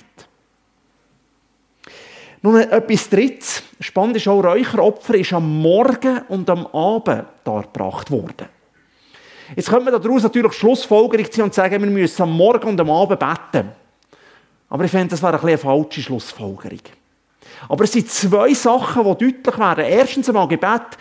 Nun 2.42 2.60
etwas 2.60 3.10
Drittes. 3.10 3.64
Spannend 3.80 4.18
ist 4.18 4.28
auch, 4.28 4.44
Räucheropfer 4.44 5.16
ist 5.16 5.34
am 5.34 5.62
Morgen 5.62 6.22
und 6.30 6.50
am 6.50 6.66
Abend 6.68 7.26
dargebracht 7.44 8.10
worden. 8.10 8.61
Jetzt 9.56 9.70
könnte 9.70 9.92
man 9.92 10.02
daraus 10.02 10.24
natürlich 10.24 10.54
Schlussfolgerung 10.54 11.32
ziehen 11.32 11.44
und 11.44 11.54
sagen, 11.54 11.82
wir 11.82 11.90
müssen 11.90 12.22
am 12.22 12.36
Morgen 12.36 12.70
und 12.70 12.80
am 12.80 12.90
Abend 12.90 13.20
beten. 13.20 13.72
Aber 14.70 14.86
ich 14.86 14.92
finde, 14.92 15.10
das 15.10 15.22
wäre 15.22 15.38
ein 15.38 15.46
eine 15.46 15.58
falsche 15.58 16.02
Schlussfolgerung. 16.02 16.80
Aber 17.68 17.84
es 17.84 17.92
sind 17.92 18.10
zwei 18.10 18.54
Sachen, 18.54 19.04
die 19.04 19.34
deutlich 19.34 19.58
werden. 19.58 19.86
Erstens 19.86 20.30
einmal, 20.30 20.48
Gebet 20.48 20.98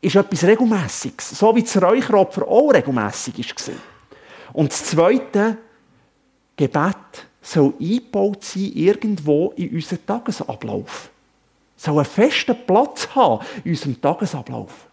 ist 0.00 0.16
etwas 0.16 0.44
Regelmäßiges. 0.44 1.30
So 1.30 1.54
wie 1.56 1.62
das 1.62 1.80
Räucheropfer 1.80 2.46
auch 2.46 2.70
regelmäßig 2.70 3.54
war. 3.68 3.74
Und 4.52 4.70
das 4.70 4.84
Zweite, 4.84 5.56
Gebet 6.56 7.26
soll 7.40 7.74
eingebaut 7.80 8.44
sein 8.44 8.72
irgendwo 8.74 9.52
in 9.56 9.74
unseren 9.74 10.06
Tagesablauf. 10.06 11.10
Soll 11.76 11.96
einen 11.96 12.04
festen 12.04 12.56
Platz 12.66 13.08
haben 13.14 13.44
in 13.64 13.72
unserem 13.72 14.00
Tagesablauf. 14.00 14.86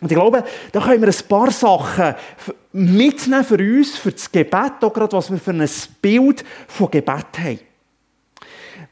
Und 0.00 0.10
ich 0.10 0.16
glaube, 0.16 0.44
da 0.72 0.80
können 0.80 1.02
wir 1.02 1.08
ein 1.08 1.28
paar 1.28 1.50
Sachen 1.50 2.14
mitnehmen 2.72 3.44
für 3.44 3.58
uns, 3.58 3.98
für 3.98 4.12
das 4.12 4.30
Gebet, 4.30 4.82
auch 4.82 4.92
gerade 4.92 5.12
was 5.12 5.30
wir 5.30 5.38
für 5.38 5.50
ein 5.50 5.68
Bild 6.00 6.44
von 6.68 6.90
Gebet 6.90 7.38
haben. 7.38 7.60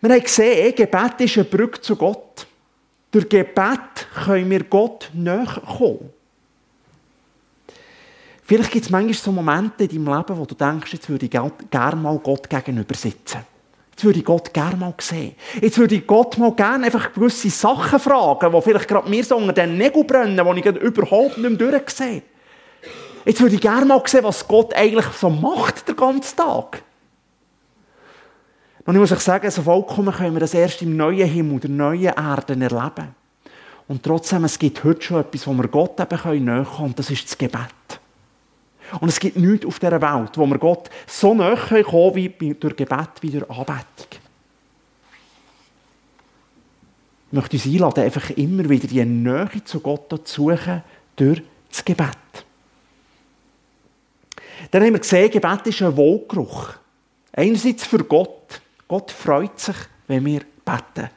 Wir 0.01 0.11
haben 0.11 0.23
gesehen, 0.23 0.75
Gebet 0.75 1.21
ist 1.21 1.37
eine 1.37 1.45
Brücke 1.45 1.81
zu 1.81 1.97
Gott. 1.97 2.47
Durch 3.11 3.29
Gebet 3.29 4.07
können 4.25 4.51
wir 4.51 4.65
Gott 4.65 5.11
näher 5.15 5.63
kommen. 5.79 6.11
Vielleicht 8.45 8.71
gibt 8.71 8.85
es 8.85 8.91
manchmal 8.91 9.15
so 9.15 9.33
Momente 9.33 9.85
in 9.85 10.05
deinem 10.05 10.17
Leben, 10.17 10.39
wo 10.39 10.45
du 10.47 10.55
denkst, 10.55 10.93
jetzt 10.93 11.09
würde 11.09 11.27
ich 11.27 11.31
gerne 11.71 11.97
mal 11.97 12.19
Gott 12.19 12.49
gegenüber 12.49 12.95
sitzen. 12.95 13.41
Jetzt 13.99 14.05
würde 14.05 14.21
ich 14.21 14.25
Gott 14.25 14.55
gerne 14.55 14.77
mal 14.77 14.95
sehen. 15.01 15.35
Jetzt 15.61 15.77
würde 15.77 15.97
ich 15.97 16.07
Gott 16.07 16.39
mal 16.39 16.53
gerne 16.53 16.87
einfach 16.87 17.13
gewisse 17.13 17.51
Sachen 17.51 17.99
fragen, 17.99 18.53
die 18.53 18.63
vielleicht 18.63 18.87
gerade 18.87 19.11
mir 19.11 19.25
so 19.25 19.37
unter 19.37 19.53
den 19.53 19.77
Nägeln 19.77 20.07
brennen, 20.07 20.37
die 20.37 20.61
ich 20.61 20.67
überhaupt 20.67 21.37
nicht 21.37 21.61
mehr 21.61 21.71
durchsehe. 21.73 22.23
Jetzt 23.25 23.41
würde 23.41 23.57
ich 23.57 23.61
gerne 23.61 23.85
mal 23.87 24.01
sehen, 24.07 24.23
was 24.23 24.47
Gott 24.47 24.73
eigentlich 24.73 25.07
so 25.07 25.29
macht 25.29 25.89
den 25.89 25.97
ganzen 25.97 26.37
Tag. 26.37 26.85
Und 28.85 28.95
ich 28.95 29.01
muss 29.01 29.11
euch 29.11 29.19
sagen, 29.19 29.51
so 29.51 29.63
vollkommen 29.63 30.15
können 30.15 30.35
wir 30.35 30.41
das 30.41 30.55
erst 30.55 30.81
im 30.83 30.97
neuen 30.97 31.29
Himmel, 31.29 31.59
der 31.59 31.71
neuen 31.71 32.05
Erde 32.05 32.53
erleben. 32.53 33.17
Und 33.89 34.05
trotzdem, 34.05 34.45
es 34.45 34.61
gibt 34.61 34.85
heute 34.85 35.03
schon 35.03 35.23
etwas, 35.23 35.45
wo 35.45 35.53
wir 35.55 35.67
Gott 35.67 35.99
eben 35.99 36.45
näher 36.45 36.65
kommen 36.65 36.91
und 36.91 36.99
das 37.01 37.11
ist 37.11 37.25
das 37.25 37.37
Gebet. 37.37 37.78
Und 39.01 39.09
es 39.09 39.21
gibt 39.21 39.37
nichts 39.37 39.67
auf 39.67 39.79
dieser 39.79 40.01
Welt, 40.01 40.37
wo 40.37 40.47
wir 40.47 40.59
Gott 40.59 40.89
so 41.07 41.35
näher 41.35 41.85
kommen 41.85 42.15
wie 42.15 42.55
durch 42.55 42.77
Gebet, 42.77 43.11
wie 43.21 43.31
durch 43.31 43.51
Anbetung. 43.51 44.19
Ich 47.31 47.33
möchte 47.33 47.57
uns 47.57 47.67
einladen, 47.67 48.05
einfach 48.05 48.31
immer 48.31 48.69
wieder 48.69 48.89
die 48.89 49.05
Nähe 49.05 49.63
zu 49.65 49.81
Gott 49.81 50.09
zu 50.09 50.19
suchen 50.25 50.83
durch 51.17 51.43
das 51.71 51.85
Gebet. 51.85 52.17
Dann 54.71 54.83
haben 54.83 54.93
wir 54.93 55.01
gesehen, 55.01 55.31
Gebet 55.31 55.67
ist 55.67 55.83
ein 55.83 55.97
Wohlgeruch. 55.97 56.75
Einerseits 57.33 57.87
für 57.87 58.03
Gott, 58.03 58.61
Gott 58.87 59.11
freut 59.11 59.61
sich, 59.61 59.77
wenn 60.07 60.25
wir 60.25 60.41
beten. 60.65 61.11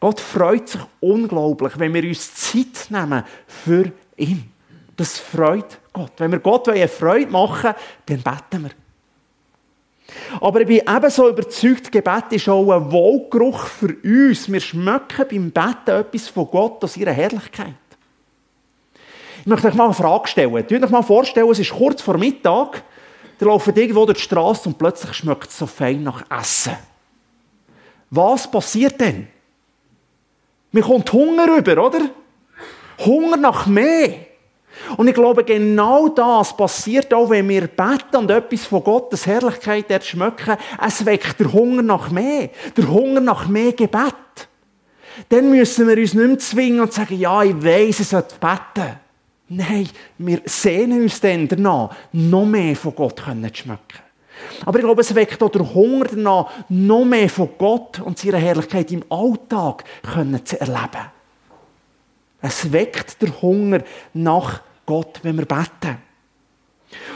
Gott 0.00 0.20
freut 0.20 0.68
sich 0.68 0.80
unglaublich, 1.00 1.78
wenn 1.78 1.92
wir 1.92 2.04
uns 2.04 2.34
Zeit 2.34 2.90
nehmen 2.90 3.24
für 3.46 3.92
ihn. 4.16 4.50
Das 4.98 5.16
freut 5.20 5.78
Gott. 5.92 6.10
Wenn 6.16 6.32
wir 6.32 6.40
Gott 6.40 6.68
eine 6.68 6.88
Freude 6.88 7.30
machen 7.30 7.72
dann 8.04 8.20
beten 8.20 8.64
wir. 8.64 8.70
Aber 10.40 10.60
ich 10.60 10.66
bin 10.66 10.80
ebenso 10.80 11.28
überzeugt, 11.28 11.92
Gebet 11.92 12.32
ist 12.32 12.48
auch 12.48 12.72
ein 12.72 12.90
Wohlgeruch 12.90 13.66
für 13.66 13.94
uns. 14.02 14.50
Wir 14.50 14.60
schmecken 14.60 15.26
beim 15.30 15.50
Beten 15.52 16.00
etwas 16.00 16.28
von 16.28 16.48
Gott 16.50 16.82
aus 16.82 16.96
ihrer 16.96 17.12
Herrlichkeit. 17.12 17.74
Ich 19.40 19.46
möchte 19.46 19.68
euch 19.68 19.74
mal 19.74 19.84
eine 19.84 19.94
Frage 19.94 20.26
stellen. 20.26 20.64
Stellt 20.64 20.82
euch 20.82 20.90
mal 20.90 21.02
vorstellen, 21.02 21.48
es 21.48 21.60
ist 21.60 21.70
kurz 21.70 22.02
vor 22.02 22.18
Mittag, 22.18 22.82
ihr 23.40 23.46
laufen 23.46 23.76
irgendwo 23.76 24.04
durch 24.04 24.18
die 24.18 24.24
Straße 24.24 24.68
und 24.68 24.78
plötzlich 24.78 25.14
schmeckt 25.14 25.48
es 25.48 25.58
so 25.58 25.66
fein 25.66 26.02
nach 26.02 26.24
Essen. 26.28 26.76
Was 28.10 28.50
passiert 28.50 29.00
denn? 29.00 29.28
Mir 30.72 30.82
kommt 30.82 31.12
Hunger 31.12 31.46
rüber, 31.46 31.86
oder? 31.86 32.00
Hunger 32.98 33.36
nach 33.36 33.66
mehr. 33.66 34.27
Und 34.96 35.08
ich 35.08 35.14
glaube, 35.14 35.44
genau 35.44 36.08
das 36.08 36.56
passiert 36.56 37.12
auch, 37.12 37.30
wenn 37.30 37.48
wir 37.48 37.66
beten 37.66 38.16
und 38.16 38.30
etwas 38.30 38.66
von 38.66 38.84
Gottes 38.84 39.26
Herrlichkeit 39.26 39.86
dort 39.88 40.04
schmecken. 40.04 40.56
Es 40.84 41.04
weckt 41.04 41.40
der 41.40 41.52
Hunger 41.52 41.82
nach 41.82 42.10
mehr. 42.10 42.50
Der 42.76 42.88
Hunger 42.88 43.20
nach 43.20 43.48
mehr 43.48 43.72
Gebet. 43.72 44.14
Dann 45.28 45.50
müssen 45.50 45.88
wir 45.88 45.96
uns 45.96 46.14
nicht 46.14 46.26
mehr 46.28 46.38
zwingen 46.38 46.80
und 46.80 46.92
sagen, 46.92 47.18
ja, 47.18 47.42
ich 47.42 47.62
weiss, 47.62 48.00
ich 48.00 48.08
sollte 48.08 48.36
beten. 48.38 48.96
Nein, 49.48 49.88
wir 50.18 50.42
sehnen 50.44 51.02
uns 51.02 51.20
dann 51.20 51.48
danach, 51.48 51.90
noch 52.12 52.44
mehr 52.44 52.76
von 52.76 52.94
Gott 52.94 53.18
zu 53.18 53.24
schmecken. 53.24 53.78
Aber 54.64 54.78
ich 54.78 54.84
glaube, 54.84 55.00
es 55.00 55.14
weckt 55.14 55.42
auch 55.42 55.50
der 55.50 55.74
Hunger 55.74 56.04
danach, 56.04 56.50
noch 56.68 57.04
mehr 57.04 57.28
von 57.28 57.48
Gott 57.58 58.00
und 58.00 58.18
seiner 58.18 58.38
Herrlichkeit 58.38 58.92
im 58.92 59.02
Alltag 59.08 59.84
zu 60.44 60.60
erleben. 60.60 61.17
Es 62.40 62.72
weckt 62.72 63.20
der 63.20 63.40
Hunger 63.42 63.82
nach 64.14 64.60
Gott, 64.86 65.20
wenn 65.22 65.36
wir 65.36 65.46
beten. 65.46 65.98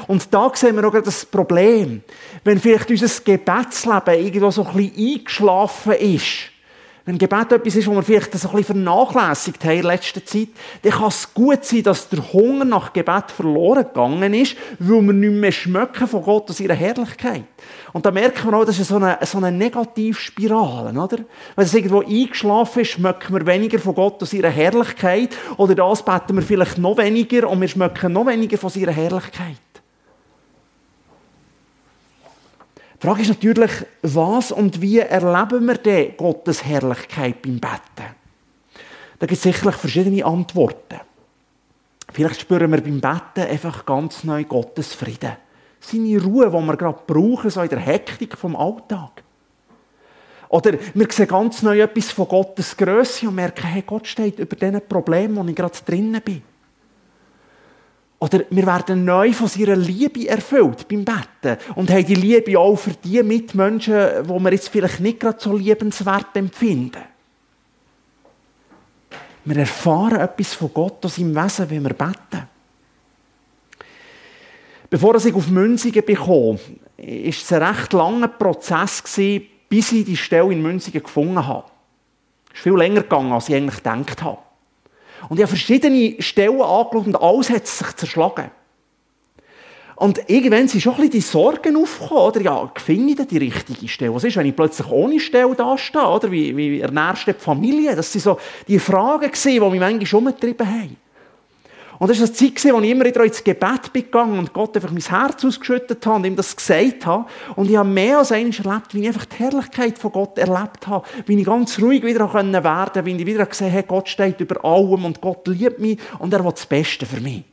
Und 0.06 0.32
da 0.32 0.50
sehen 0.54 0.76
wir 0.76 0.86
auch 0.86 1.02
das 1.02 1.24
Problem. 1.24 2.02
Wenn 2.44 2.60
vielleicht 2.60 2.90
unser 2.90 3.22
Gebetsleben 3.22 4.14
irgendwo 4.14 4.50
so 4.50 4.66
ein 4.66 4.74
bisschen 4.74 5.18
eingeschlafen 5.18 5.92
ist, 5.92 6.51
wenn 7.04 7.18
Gebet 7.18 7.50
etwas 7.50 7.74
ist, 7.74 7.88
was 7.88 7.94
wir 7.96 8.02
vielleicht 8.02 8.34
ein 8.34 8.40
bisschen 8.40 8.64
vernachlässigt 8.64 9.64
haben 9.64 9.78
in 9.78 9.82
letzter 9.82 10.24
Zeit, 10.24 10.48
dann 10.82 10.92
kann 10.92 11.08
es 11.08 11.34
gut 11.34 11.64
sein, 11.64 11.82
dass 11.82 12.08
der 12.08 12.32
Hunger 12.32 12.64
nach 12.64 12.92
Gebet 12.92 13.32
verloren 13.34 13.84
gegangen 13.84 14.34
ist, 14.34 14.56
weil 14.78 15.02
wir 15.02 15.12
nicht 15.12 15.32
mehr 15.32 15.52
schmecken 15.52 16.06
von 16.06 16.22
Gott 16.22 16.48
aus 16.48 16.60
ihrer 16.60 16.74
Herrlichkeit. 16.74 17.44
Und 17.92 18.06
da 18.06 18.10
merken 18.10 18.50
wir 18.50 18.56
auch, 18.56 18.64
das 18.64 18.78
ist 18.78 18.88
so 18.88 18.96
eine, 18.96 19.18
so 19.22 19.38
eine 19.38 19.50
Negativspirale, 19.50 20.90
oder? 20.98 21.18
Wenn 21.56 21.64
es 21.64 21.74
irgendwo 21.74 22.00
eingeschlafen 22.00 22.82
ist, 22.82 22.92
schmecken 22.92 23.34
wir 23.34 23.46
weniger 23.46 23.78
von 23.80 23.94
Gott 23.94 24.22
aus 24.22 24.32
ihrer 24.32 24.50
Herrlichkeit, 24.50 25.36
oder 25.56 25.74
das 25.74 26.04
beten 26.04 26.36
wir 26.36 26.42
vielleicht 26.42 26.78
noch 26.78 26.96
weniger 26.98 27.50
und 27.50 27.60
wir 27.60 27.68
schmecken 27.68 28.12
noch 28.12 28.26
weniger 28.26 28.58
von 28.58 28.72
ihrer 28.74 28.92
Herrlichkeit. 28.92 29.56
Die 33.02 33.06
Frage 33.08 33.22
ist 33.22 33.30
natürlich, 33.30 33.72
was 34.02 34.52
und 34.52 34.80
wie 34.80 35.00
erleben 35.00 35.66
wir 35.66 35.74
denn 35.74 36.16
Gottes 36.16 36.64
Herrlichkeit 36.64 37.42
beim 37.42 37.58
Betten? 37.58 38.14
Da 39.18 39.26
gibt 39.26 39.32
es 39.32 39.42
sicherlich 39.42 39.74
verschiedene 39.74 40.24
Antworten. 40.24 41.00
Vielleicht 42.12 42.42
spüren 42.42 42.70
wir 42.70 42.80
beim 42.80 43.00
Betten 43.00 43.50
einfach 43.50 43.84
ganz 43.84 44.22
neu 44.22 44.44
Gottes 44.44 44.94
Frieden. 44.94 45.32
Seine 45.80 46.22
Ruhe, 46.22 46.48
die 46.48 46.52
wir 46.64 46.76
gerade 46.76 47.00
brauchen, 47.04 47.50
so 47.50 47.62
in 47.62 47.70
der 47.70 47.80
Hektik 47.80 48.38
vom 48.38 48.54
Alltag. 48.54 49.24
Oder 50.48 50.74
wir 50.94 51.08
sehen 51.10 51.26
ganz 51.26 51.60
neu 51.62 51.80
etwas 51.80 52.12
von 52.12 52.28
Gottes 52.28 52.76
Größe 52.76 53.26
und 53.26 53.34
merken, 53.34 53.66
hey, 53.66 53.82
Gott 53.84 54.06
steht 54.06 54.38
über 54.38 54.54
diesen 54.54 54.86
Problemen, 54.86 55.34
wo 55.34 55.50
ich 55.50 55.56
gerade 55.56 55.76
drinnen 55.84 56.22
bin. 56.22 56.42
Oder 58.22 58.44
wir 58.50 58.64
werden 58.66 59.04
neu 59.04 59.32
von 59.32 59.48
seiner 59.48 59.74
Liebe 59.74 60.28
erfüllt 60.28 60.86
beim 60.86 61.04
Betten 61.04 61.58
und 61.74 61.90
haben 61.90 62.06
die 62.06 62.14
Liebe 62.14 62.56
auch 62.56 62.76
für 62.76 62.92
die 62.92 63.20
Mitmenschen, 63.20 64.28
wo 64.28 64.38
wir 64.38 64.52
jetzt 64.52 64.68
vielleicht 64.68 65.00
nicht 65.00 65.18
gerade 65.18 65.40
so 65.40 65.56
liebenswert 65.56 66.28
empfinden. 66.36 67.02
Wir 69.44 69.56
erfahren 69.56 70.20
etwas 70.20 70.54
von 70.54 70.72
Gott 70.72 71.04
aus 71.04 71.16
seinem 71.16 71.34
Wesen, 71.34 71.68
wenn 71.68 71.82
wir 71.82 71.94
beten. 71.94 72.48
Bevor 74.88 75.16
ich 75.16 75.34
auf 75.34 75.48
Münzigen 75.48 76.04
bekam, 76.04 76.28
war 76.58 76.58
es 76.96 77.52
ein 77.52 77.62
recht 77.64 77.92
langer 77.92 78.28
Prozess, 78.28 79.02
bis 79.68 79.90
ich 79.90 80.04
die 80.04 80.16
Stelle 80.16 80.52
in 80.52 80.62
Münzigen 80.62 81.02
gefunden 81.02 81.44
habe. 81.44 81.64
Es 82.52 82.58
ist 82.58 82.62
viel 82.62 82.76
länger 82.76 83.02
gegangen, 83.02 83.32
als 83.32 83.48
ich 83.48 83.56
eigentlich 83.56 83.82
gedacht 83.82 84.22
habe. 84.22 84.38
Und 85.28 85.38
ich 85.38 85.42
habe 85.42 85.48
verschiedene 85.48 86.20
Stellen 86.20 86.60
angeschaut 86.60 87.06
und 87.06 87.16
alles 87.16 87.50
hat 87.50 87.66
sich 87.66 87.96
zerschlagen. 87.96 88.50
Und 89.96 90.28
irgendwann 90.28 90.66
sind 90.66 90.80
schon 90.80 90.94
ein 90.94 90.96
bisschen 90.96 91.12
die 91.12 91.20
Sorgen 91.20 91.76
aufgekommen, 91.76 92.22
oder? 92.24 92.40
Ja, 92.40 92.72
finde 92.74 93.22
ich 93.22 93.28
die 93.28 93.38
richtige 93.38 93.86
Stelle? 93.86 94.14
Was 94.14 94.24
ist, 94.24 94.36
wenn 94.36 94.46
ich 94.46 94.56
plötzlich 94.56 94.90
ohne 94.90 95.20
Stelle 95.20 95.54
da 95.54 95.78
stehe, 95.78 96.08
oder? 96.08 96.30
Wie, 96.30 96.56
wie 96.56 96.80
ernährst 96.80 97.26
du 97.28 97.32
die 97.32 97.38
Familie? 97.38 97.94
Das 97.94 98.10
sind 98.10 98.22
so 98.22 98.38
die 98.66 98.80
Fragen 98.80 99.30
die 99.32 99.60
mich 99.60 99.80
manchmal 99.80 100.18
umgetrieben 100.18 100.66
haben. 100.66 100.96
Und 102.02 102.10
das 102.10 102.18
war 102.18 102.26
eine 102.26 102.34
Zeit, 102.34 102.74
wo 102.74 102.80
ich 102.80 102.90
immer 102.90 103.04
wieder 103.04 103.22
ins 103.22 103.44
Gebet 103.44 103.92
bin 103.92 104.02
gegangen 104.02 104.36
und 104.36 104.52
Gott 104.52 104.74
einfach 104.74 104.90
mein 104.90 105.02
Herz 105.02 105.44
ausgeschüttet 105.44 106.04
habe 106.04 106.16
und 106.16 106.24
ihm 106.24 106.34
das 106.34 106.56
gesagt 106.56 107.06
habe. 107.06 107.26
Und 107.54 107.70
ich 107.70 107.76
habe 107.76 107.88
mehr 107.88 108.18
als 108.18 108.32
einmal 108.32 108.52
erlebt, 108.52 108.92
wie 108.92 109.02
ich 109.02 109.06
einfach 109.06 109.24
die 109.26 109.36
Herrlichkeit 109.36 109.98
von 110.00 110.10
Gott 110.10 110.36
erlebt 110.36 110.88
habe. 110.88 111.06
Wie 111.26 111.38
ich 111.38 111.46
ganz 111.46 111.80
ruhig 111.80 112.02
wieder 112.02 112.34
werden 112.34 112.60
konnte, 112.60 113.06
wie 113.06 113.14
ich 113.14 113.24
wieder 113.24 113.46
gesehen 113.46 113.72
habe, 113.72 113.84
Gott 113.84 114.08
steht 114.08 114.40
über 114.40 114.64
allem 114.64 115.04
und 115.04 115.20
Gott 115.20 115.46
liebt 115.46 115.78
mich 115.78 115.96
und 116.18 116.34
er 116.34 116.44
will 116.44 116.50
das 116.50 116.66
Beste 116.66 117.06
für 117.06 117.20
mich. 117.20 117.44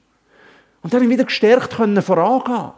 Und 0.82 0.92
dann 0.92 1.02
habe 1.02 1.06
ich 1.06 1.12
wieder 1.12 1.26
gestärkt 1.26 1.76
können 1.76 2.02
vorangehen. 2.02 2.72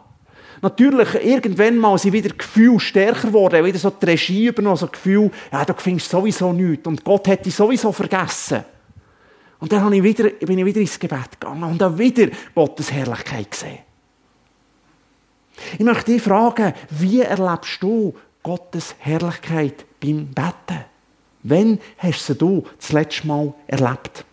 Natürlich, 0.60 1.24
irgendwann 1.24 1.78
mal 1.78 1.96
sind 1.96 2.12
wieder 2.12 2.34
Gefühle 2.34 2.80
stärker 2.80 3.28
geworden, 3.28 3.64
wieder 3.64 3.78
so 3.78 3.88
die 3.88 4.04
Regie 4.04 4.48
übernommen, 4.48 4.76
so 4.76 4.88
Gefühl, 4.88 5.30
ja, 5.50 5.64
du 5.64 5.72
findest 5.78 6.10
sowieso 6.10 6.52
nichts 6.52 6.86
und 6.86 7.02
Gott 7.02 7.28
hätte 7.28 7.44
dich 7.44 7.54
sowieso 7.54 7.92
vergessen. 7.92 8.62
Und 9.62 9.70
dann 9.70 9.92
ich 9.92 10.02
wieder, 10.02 10.28
bin 10.28 10.58
ich 10.58 10.64
wieder 10.64 10.80
ins 10.80 10.98
Gebet 10.98 11.38
gegangen 11.38 11.62
und 11.62 11.80
habe 11.80 11.96
wieder 11.96 12.26
Gottes 12.52 12.90
Herrlichkeit 12.90 13.48
gesehen. 13.48 13.78
Ich 15.74 15.84
möchte 15.84 16.10
dich 16.10 16.20
fragen, 16.20 16.74
wie 16.90 17.20
erlebst 17.20 17.80
du 17.80 18.12
Gottes 18.42 18.96
Herrlichkeit 18.98 19.84
beim 20.00 20.26
Betten? 20.26 20.84
Wann 21.44 21.78
hast 21.98 22.28
du 22.28 22.64
sie 22.64 22.70
das 22.76 22.90
letzte 22.90 23.28
Mal 23.28 23.54
erlebt? 23.68 24.24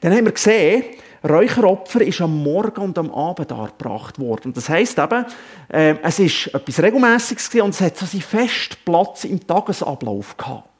Dann 0.00 0.14
haben 0.14 0.24
wir 0.24 0.32
gesehen, 0.32 0.84
Räucheropfer 1.28 2.00
ist 2.00 2.22
am 2.22 2.42
Morgen 2.42 2.80
und 2.80 2.96
am 2.96 3.10
Abend 3.10 3.50
dargebracht 3.50 4.18
worden. 4.18 4.54
Das 4.54 4.70
heisst 4.70 4.98
eben, 4.98 5.26
äh, 5.68 5.96
es 6.02 6.18
ist 6.20 6.54
etwas 6.54 6.82
Regelmäßiges 6.82 7.54
und 7.56 7.74
es 7.74 7.82
hat 7.82 7.98
so 7.98 8.06
seinen 8.06 8.22
festen 8.22 8.76
Platz 8.82 9.24
im 9.24 9.46
Tagesablauf 9.46 10.38
gehabt. 10.38 10.70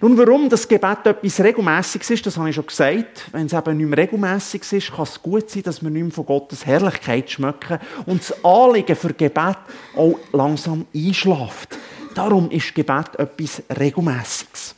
Nun, 0.00 0.16
warum 0.16 0.48
das 0.48 0.66
Gebet 0.66 1.04
etwas 1.04 1.40
Regelmäßiges 1.40 2.10
ist, 2.10 2.26
das 2.26 2.36
habe 2.36 2.48
ich 2.50 2.54
schon 2.54 2.66
gesagt. 2.66 3.26
Wenn 3.32 3.46
es 3.46 3.52
eben 3.52 3.76
nicht 3.76 3.88
mehr 3.88 3.98
regelmäßig 3.98 4.72
ist, 4.72 4.92
kann 4.92 5.04
es 5.04 5.20
gut 5.20 5.50
sein, 5.50 5.62
dass 5.62 5.82
wir 5.82 5.90
nicht 5.90 6.02
mehr 6.02 6.12
von 6.12 6.26
Gottes 6.26 6.64
Herrlichkeit 6.66 7.30
schmecken 7.30 7.78
und 8.06 8.20
das 8.20 8.44
Anliegen 8.44 8.96
für 8.96 9.12
Gebet 9.12 9.58
auch 9.96 10.18
langsam 10.32 10.86
einschlaft. 10.94 11.76
Darum 12.14 12.50
ist 12.50 12.74
Gebet 12.74 13.16
etwas 13.18 13.62
Regelmäßiges. 13.78 14.74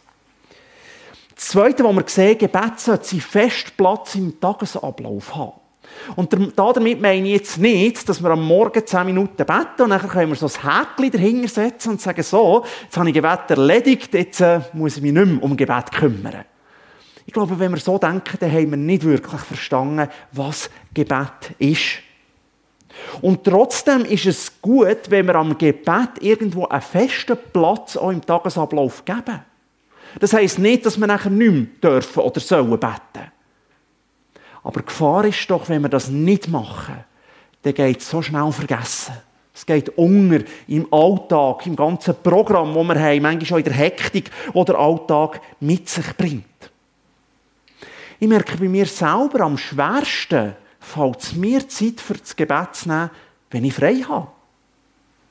Das 1.34 1.48
Zweite, 1.48 1.84
was 1.84 1.96
wir 1.96 2.04
sehen, 2.06 2.38
Gebet 2.38 2.78
sollte 2.78 3.04
seinen 3.04 3.20
festen 3.20 3.72
Platz 3.76 4.14
im 4.14 4.38
Tagesablauf 4.38 5.34
haben. 5.34 5.61
Und 6.16 6.32
damit 6.56 7.00
meine 7.00 7.26
ich 7.26 7.34
jetzt 7.34 7.58
nicht, 7.58 8.08
dass 8.08 8.22
wir 8.22 8.30
am 8.30 8.46
Morgen 8.46 8.86
10 8.86 9.06
Minuten 9.06 9.36
beten 9.36 9.82
und 9.82 9.90
dann 9.90 10.08
können 10.08 10.30
wir 10.30 10.36
so 10.36 10.46
ein 10.46 10.80
Häkchen 10.96 11.10
dahinter 11.10 11.48
setzen 11.48 11.90
und 11.90 12.00
sagen, 12.00 12.22
so, 12.22 12.64
jetzt 12.82 12.96
habe 12.96 13.08
ich 13.08 13.14
Gebet 13.14 13.50
erledigt, 13.50 14.14
jetzt 14.14 14.40
äh, 14.40 14.60
muss 14.72 14.96
ich 14.96 15.02
mich 15.02 15.12
nicht 15.12 15.26
mehr 15.26 15.42
um 15.42 15.56
Gebet 15.56 15.92
kümmern. 15.92 16.44
Ich 17.26 17.32
glaube, 17.32 17.58
wenn 17.58 17.72
wir 17.72 17.78
so 17.78 17.98
denken, 17.98 18.36
dann 18.40 18.50
haben 18.50 18.70
wir 18.70 18.76
nicht 18.76 19.04
wirklich 19.04 19.40
verstanden, 19.40 20.08
was 20.32 20.70
Gebet 20.92 21.54
ist. 21.58 22.00
Und 23.20 23.44
trotzdem 23.44 24.04
ist 24.04 24.26
es 24.26 24.60
gut, 24.60 25.08
wenn 25.08 25.26
wir 25.26 25.36
am 25.36 25.56
Gebet 25.56 26.10
irgendwo 26.20 26.66
einen 26.66 26.82
festen 26.82 27.38
Platz 27.52 27.96
auch 27.96 28.10
im 28.10 28.24
Tagesablauf 28.24 29.04
geben. 29.04 29.40
Das 30.20 30.32
heisst 30.32 30.58
nicht, 30.58 30.84
dass 30.84 30.98
wir 30.98 31.06
nachher 31.06 31.30
nicht 31.30 31.52
mehr 31.52 31.66
dürfen 31.92 32.20
oder 32.20 32.40
sollen 32.40 32.70
beten. 32.70 33.32
Aber 34.64 34.80
die 34.80 34.86
Gefahr 34.86 35.24
ist 35.24 35.50
doch, 35.50 35.68
wenn 35.68 35.82
wir 35.82 35.88
das 35.88 36.08
nicht 36.08 36.48
machen, 36.48 37.04
dann 37.62 37.74
geht 37.74 38.00
es 38.00 38.10
so 38.10 38.22
schnell 38.22 38.50
vergessen. 38.52 39.14
Es 39.54 39.66
geht 39.66 39.90
unter 39.90 40.44
im 40.68 40.92
Alltag, 40.92 41.66
im 41.66 41.76
ganzen 41.76 42.14
Programm, 42.22 42.74
das 42.74 42.88
wir 42.88 43.00
haben, 43.00 43.22
manchmal 43.22 43.52
auch 43.52 43.58
in 43.58 43.64
der 43.64 43.74
Hektik, 43.74 44.30
die 44.54 44.64
der 44.64 44.78
Alltag 44.78 45.40
mit 45.60 45.88
sich 45.88 46.16
bringt. 46.16 46.44
Ich 48.18 48.28
merke 48.28 48.56
bei 48.56 48.68
mir 48.68 48.86
selber, 48.86 49.40
am 49.40 49.58
schwersten 49.58 50.54
fällt 50.80 51.20
es 51.20 51.34
mir 51.34 51.68
Zeit 51.68 52.00
für 52.00 52.14
das 52.14 52.34
Gebet 52.34 52.74
zu 52.74 52.88
nehmen, 52.88 53.10
wenn 53.50 53.64
ich 53.64 53.74
frei 53.74 53.96
habe. 54.08 54.28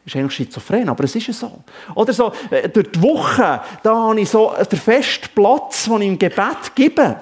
Das 0.04 0.14
ist 0.14 0.20
eigentlich 0.20 0.36
schizophren, 0.36 0.90
aber 0.90 1.04
es 1.04 1.16
ist 1.16 1.32
so. 1.34 1.64
Oder 1.96 2.14
so, 2.14 2.32
äh, 2.50 2.70
durch 2.70 2.92
die 2.92 3.02
Woche, 3.02 3.62
da 3.84 3.94
habe 3.94 4.20
ich 4.20 4.30
so 4.30 4.54
den 4.72 4.80
festen 4.80 5.30
Platz, 5.34 5.86
den 5.86 6.02
ich 6.02 6.08
im 6.08 6.20
Gebet 6.20 6.76
gebe. 6.76 7.22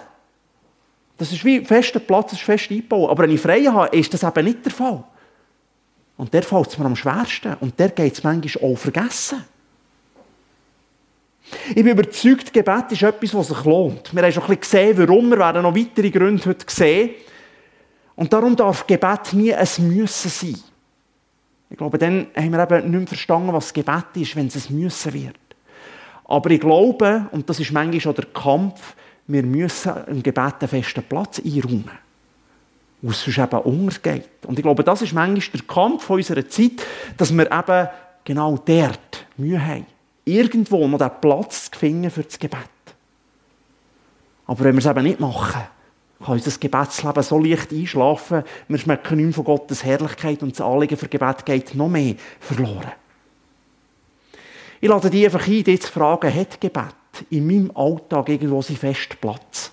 Das 1.19 1.33
ist 1.33 1.43
wie 1.43 1.63
fester 1.65 1.99
Platz, 1.99 2.31
das 2.31 2.39
ist 2.39 2.45
fest 2.45 2.71
eingebaut. 2.71 3.11
Aber 3.11 3.23
wenn 3.23 3.31
ich 3.31 3.41
frei 3.41 3.65
habe, 3.65 3.95
ist 3.95 4.13
das 4.13 4.23
eben 4.23 4.45
nicht 4.45 4.65
der 4.65 4.71
Fall. 4.71 5.03
Und 6.15 6.33
der 6.33 6.43
fällt 6.43 6.67
es 6.67 6.77
mir 6.77 6.85
am 6.85 6.95
schwersten. 6.95 7.55
Und 7.59 7.77
der 7.77 7.89
geht 7.89 8.13
es 8.13 8.23
manchmal 8.23 8.71
auch 8.71 8.77
vergessen. 8.77 9.43
Ich 11.69 11.75
bin 11.75 11.87
überzeugt, 11.87 12.53
Gebet 12.53 12.91
ist 12.91 13.03
etwas, 13.03 13.33
was 13.33 13.47
sich 13.49 13.63
lohnt. 13.65 14.15
Wir 14.15 14.23
haben 14.23 14.31
schon 14.31 14.43
ein 14.43 14.57
bisschen 14.57 14.61
gesehen, 14.61 14.97
warum. 14.97 15.29
Wir 15.29 15.39
werden 15.39 15.63
noch 15.63 15.75
weitere 15.75 16.09
Gründe 16.09 16.45
heute 16.45 16.65
sehen. 16.67 17.11
Und 18.15 18.31
darum 18.31 18.55
darf 18.55 18.87
Gebet 18.87 19.33
nie 19.33 19.53
ein 19.53 19.67
Müssen 19.79 20.29
sein. 20.29 20.57
Ich 21.69 21.77
glaube, 21.77 21.97
dann 21.97 22.27
haben 22.35 22.51
wir 22.51 22.63
eben 22.63 22.91
nicht 22.91 22.99
mehr 22.99 23.07
verstanden, 23.07 23.51
was 23.51 23.73
Gebet 23.73 24.05
ist, 24.15 24.35
wenn 24.37 24.47
es 24.47 24.69
ein 24.69 24.79
Müssen 24.79 25.13
wird. 25.13 25.35
Aber 26.25 26.49
ich 26.49 26.61
glaube, 26.61 27.27
und 27.31 27.49
das 27.49 27.59
ist 27.59 27.71
manchmal 27.71 27.99
schon 27.99 28.15
der 28.15 28.25
Kampf, 28.25 28.95
wir 29.29 29.43
müssen 29.43 29.93
im 30.07 30.23
Gebet 30.23 30.55
einen 30.59 30.67
festen 30.67 31.03
Platz 31.03 31.39
einräumen. 31.39 31.91
Wo 33.01 33.11
es 33.11 33.23
sonst 33.23 33.37
eben 33.37 33.59
untergeht. 33.61 34.27
Und 34.45 34.57
ich 34.57 34.63
glaube, 34.63 34.83
das 34.83 35.03
ist 35.03 35.13
manchmal 35.13 35.61
der 35.61 35.67
Kampf 35.67 36.09
unserer 36.09 36.49
Zeit, 36.49 36.83
dass 37.15 37.31
wir 37.31 37.49
eben 37.49 37.87
genau 38.25 38.57
dort 38.57 39.25
Mühe 39.37 39.63
haben. 39.63 39.85
Irgendwo 40.25 40.87
noch 40.87 40.97
den 40.97 41.11
Platz 41.21 41.69
zu 41.69 41.79
finden 41.79 42.09
für 42.09 42.23
das 42.23 42.39
Gebet. 42.39 42.59
Aber 44.47 44.63
wenn 44.63 44.73
wir 44.73 44.79
es 44.79 44.85
eben 44.87 45.03
nicht 45.03 45.19
machen, 45.19 45.61
kann 46.25 46.33
unser 46.33 46.59
Gebetsleben 46.59 47.23
so 47.23 47.37
leicht 47.37 47.71
einschlafen, 47.71 48.43
wir 48.67 48.77
schmecken 48.79 49.17
nicht 49.17 49.25
mehr 49.25 49.33
von 49.33 49.45
Gottes 49.45 49.85
Herrlichkeit 49.85 50.41
und 50.41 50.53
das 50.53 50.65
Anliegen 50.65 50.97
für 50.97 51.07
Gebet 51.07 51.45
geht 51.45 51.75
noch 51.75 51.87
mehr 51.87 52.15
verloren. 52.39 52.91
Ich 54.81 54.89
lade 54.89 55.09
dich 55.11 55.25
einfach 55.25 55.47
ein, 55.47 55.63
dich 55.63 55.81
zu 55.81 55.91
fragen, 55.91 56.33
hat 56.33 56.59
Gebet 56.59 56.95
in 57.29 57.47
meinem 57.47 57.71
Alltag 57.75 58.29
irgendwo 58.29 58.61
seinen 58.61 58.77
festen 58.77 59.17
Platz? 59.19 59.71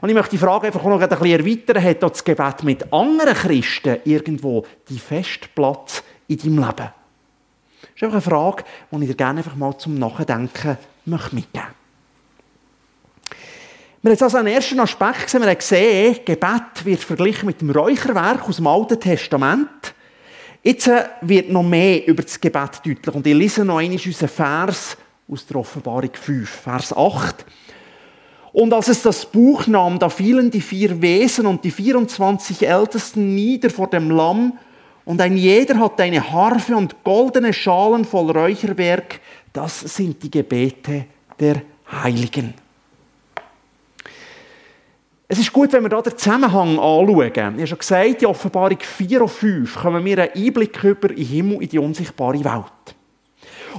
Und 0.00 0.08
ich 0.08 0.14
möchte 0.14 0.32
die 0.32 0.38
Frage 0.38 0.66
einfach 0.66 0.82
noch 0.84 1.00
ein 1.00 1.08
bisschen 1.08 1.26
erweitern. 1.26 1.82
Hat 1.82 2.02
das 2.02 2.24
Gebet 2.24 2.62
mit 2.62 2.92
anderen 2.92 3.34
Christen 3.34 3.98
irgendwo 4.04 4.66
die 4.88 4.98
festen 4.98 5.48
Platz 5.54 6.02
in 6.28 6.38
deinem 6.38 6.58
Leben? 6.58 6.76
Das 6.76 7.90
ist 7.96 8.02
einfach 8.02 8.12
eine 8.12 8.20
Frage, 8.20 8.64
die 8.90 9.02
ich 9.02 9.08
dir 9.08 9.14
gerne 9.14 9.38
einfach 9.38 9.56
mal 9.56 9.76
zum 9.78 9.98
Nachdenken 9.98 10.76
möchte 11.06 11.34
mitgeben 11.34 11.84
wir 14.04 14.12
haben 14.12 14.22
also 14.22 14.36
einen 14.36 14.48
ersten 14.48 14.78
Aspekt 14.80 15.24
gesehen. 15.24 15.40
Wir 15.40 15.48
haben 15.48 15.58
gesehen, 15.58 16.18
Gebet 16.26 16.84
wird 16.84 17.00
verglichen 17.00 17.46
mit 17.46 17.62
dem 17.62 17.70
Räucherwerk 17.70 18.46
aus 18.46 18.56
dem 18.56 18.66
Alten 18.66 19.00
Testament. 19.00 19.94
Jetzt 20.62 20.88
äh, 20.88 21.04
wird 21.22 21.48
noch 21.48 21.62
mehr 21.62 22.06
über 22.06 22.22
das 22.22 22.38
Gebet 22.38 22.82
deutlich. 22.84 23.14
Und 23.14 23.26
ich 23.26 23.32
lese 23.32 23.64
noch 23.64 23.78
einmal 23.78 23.98
unseren 24.04 24.28
Vers 24.28 24.98
aus 25.30 25.46
der 25.46 25.56
Offenbarung 25.56 26.10
5, 26.12 26.48
Vers 26.48 26.96
8. 26.96 27.44
Und 28.52 28.72
als 28.72 28.88
es 28.88 29.02
das 29.02 29.26
Buch 29.26 29.66
nahm, 29.66 29.98
da 29.98 30.08
fielen 30.08 30.50
die 30.50 30.60
vier 30.60 31.00
Wesen 31.02 31.46
und 31.46 31.64
die 31.64 31.70
24 31.70 32.66
Ältesten 32.66 33.34
nieder 33.34 33.70
vor 33.70 33.88
dem 33.88 34.10
Lamm, 34.10 34.58
und 35.04 35.20
ein 35.20 35.36
jeder 35.36 35.78
hatte 35.78 36.02
eine 36.02 36.32
Harfe 36.32 36.74
und 36.76 37.04
goldene 37.04 37.52
Schalen 37.52 38.04
voll 38.04 38.30
Räucherwerk. 38.30 39.20
Das 39.52 39.80
sind 39.80 40.22
die 40.22 40.30
Gebete 40.30 41.06
der 41.38 41.62
Heiligen. 41.90 42.54
Es 45.28 45.38
ist 45.38 45.52
gut, 45.52 45.72
wenn 45.72 45.82
wir 45.82 45.90
hier 45.90 46.02
den 46.02 46.16
Zusammenhang 46.16 46.78
anschauen. 46.78 47.54
Ich 47.54 47.60
habe 47.60 47.66
schon 47.66 47.78
gesagt, 47.78 48.22
in 48.22 48.28
Offenbarung 48.28 48.78
4 48.80 49.22
und 49.22 49.28
5 49.28 49.74
kommen 49.74 50.04
wir 50.04 50.18
einen 50.18 50.46
Einblick 50.46 50.82
über 50.84 51.08
den 51.08 51.24
Himmel, 51.24 51.62
in 51.62 51.68
die 51.68 51.78
unsichtbare 51.78 52.44
Welt. 52.44 52.93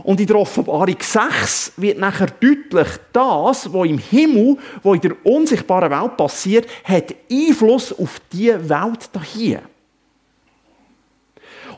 Und 0.03 0.19
in 0.19 0.27
der 0.27 0.37
Offenbarung 0.37 0.97
6 0.99 1.73
wird 1.77 1.97
nachher 1.97 2.27
deutlich, 2.27 2.87
das, 3.13 3.71
was 3.73 3.87
im 3.87 3.97
Himmel, 3.97 4.57
was 4.83 4.95
in 4.95 5.01
der 5.01 5.25
unsichtbaren 5.25 5.91
Welt 5.91 6.17
passiert, 6.17 6.67
hat 6.83 7.15
Einfluss 7.31 7.97
auf 7.97 8.19
die 8.31 8.49
Welt 8.49 9.09
hier. 9.33 9.61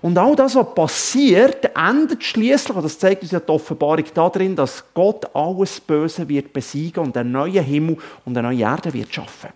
Und 0.02 0.18
all 0.18 0.36
das, 0.36 0.56
was 0.56 0.76
passiert, 0.76 1.72
endet 1.76 2.24
schließlich, 2.24 2.76
und 2.76 2.84
das 2.84 3.00
zeigt 3.00 3.24
uns 3.24 3.32
ja 3.32 3.40
die 3.40 3.50
Offenbarung 3.50 4.06
darin, 4.14 4.56
dass 4.56 4.84
Gott 4.94 5.26
alles 5.36 5.80
Böse 5.80 6.28
wird 6.28 6.54
besiegen 6.54 7.04
und 7.04 7.18
einen 7.18 7.32
neuen 7.32 7.64
Himmel 7.64 7.98
und 8.26 8.38
eine 8.38 8.50
neue 8.50 8.62
Erde 8.62 8.94
wird 8.94 9.14
schaffen. 9.14 9.50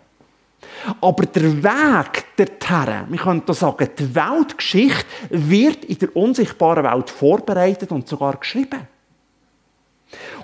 Aber 1.00 1.26
der 1.26 1.64
Weg 1.64 2.26
dorthin, 2.36 3.06
wir 3.10 3.20
können 3.20 3.44
da 3.46 3.54
sagen, 3.54 3.90
die 3.98 4.16
Weltgeschichte 4.16 5.06
wird 5.30 5.86
in 5.86 5.98
der 5.98 6.16
unsichtbaren 6.16 6.84
Welt 6.84 7.10
vorbereitet 7.10 7.92
und 7.92 8.08
sogar 8.08 8.38
geschrieben. 8.38 8.88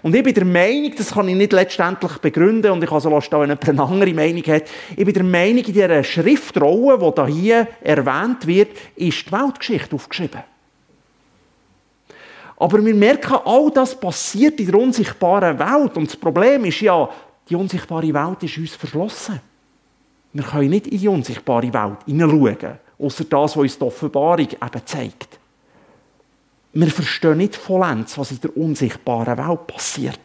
Und 0.02 0.16
ich 0.16 0.24
bin 0.24 0.34
der 0.34 0.46
Meinung, 0.46 0.94
das 0.96 1.12
kann 1.12 1.28
ich 1.28 1.36
nicht 1.36 1.52
letztendlich 1.52 2.18
begründen 2.20 2.72
und 2.72 2.84
ich 2.84 2.90
kann 2.90 3.02
so 3.02 3.10
lassen, 3.10 3.32
wenn 3.32 3.50
jemand 3.50 3.68
eine 3.68 3.82
andere 3.84 4.14
Meinung 4.14 4.44
hat, 4.44 4.64
ich 4.96 5.04
bin 5.04 5.14
der 5.14 5.24
Meinung, 5.24 5.64
in 5.64 5.74
dieser 5.74 6.04
Schriftrolle, 6.04 7.14
die 7.14 7.34
hier 7.34 7.68
erwähnt 7.82 8.48
wird, 8.48 8.70
ist 8.96 9.28
die 9.28 9.32
Weltgeschichte 9.32 9.96
aufgeschrieben. 9.96 10.44
Aber 12.60 12.84
wir 12.84 12.96
merken, 12.96 13.38
all 13.46 13.70
das 13.72 14.00
passiert 14.00 14.60
in 14.60 14.68
der 14.68 14.80
unsichtbaren 14.80 15.60
Welt. 15.60 15.96
Und 15.96 16.08
das 16.08 16.16
Problem 16.16 16.66
ist 16.66 16.82
ja, 16.82 17.08
die 17.48 17.56
unsichtbare 17.56 18.14
Welt 18.14 18.44
ist 18.44 18.58
uns 18.58 18.76
verschlossen. 18.76 19.40
Wir 20.34 20.44
können 20.44 20.70
nicht 20.70 20.88
in 20.88 21.00
die 21.00 21.08
unsichtbare 21.08 21.74
Welt 21.74 21.98
hineinschauen, 22.06 22.80
außer 23.00 23.24
das, 23.24 23.52
was 23.52 23.58
uns 23.58 23.78
die 23.78 23.84
Offenbarung 23.84 24.48
eben 24.50 24.86
zeigt. 24.86 25.40
Wir 26.74 26.88
verstehen 26.92 27.38
nicht 27.38 27.56
vollends, 27.56 28.18
was 28.18 28.32
in 28.32 28.42
der 28.42 28.56
unsichtbaren 28.56 29.38
Welt 29.38 29.68
passiert. 29.68 30.20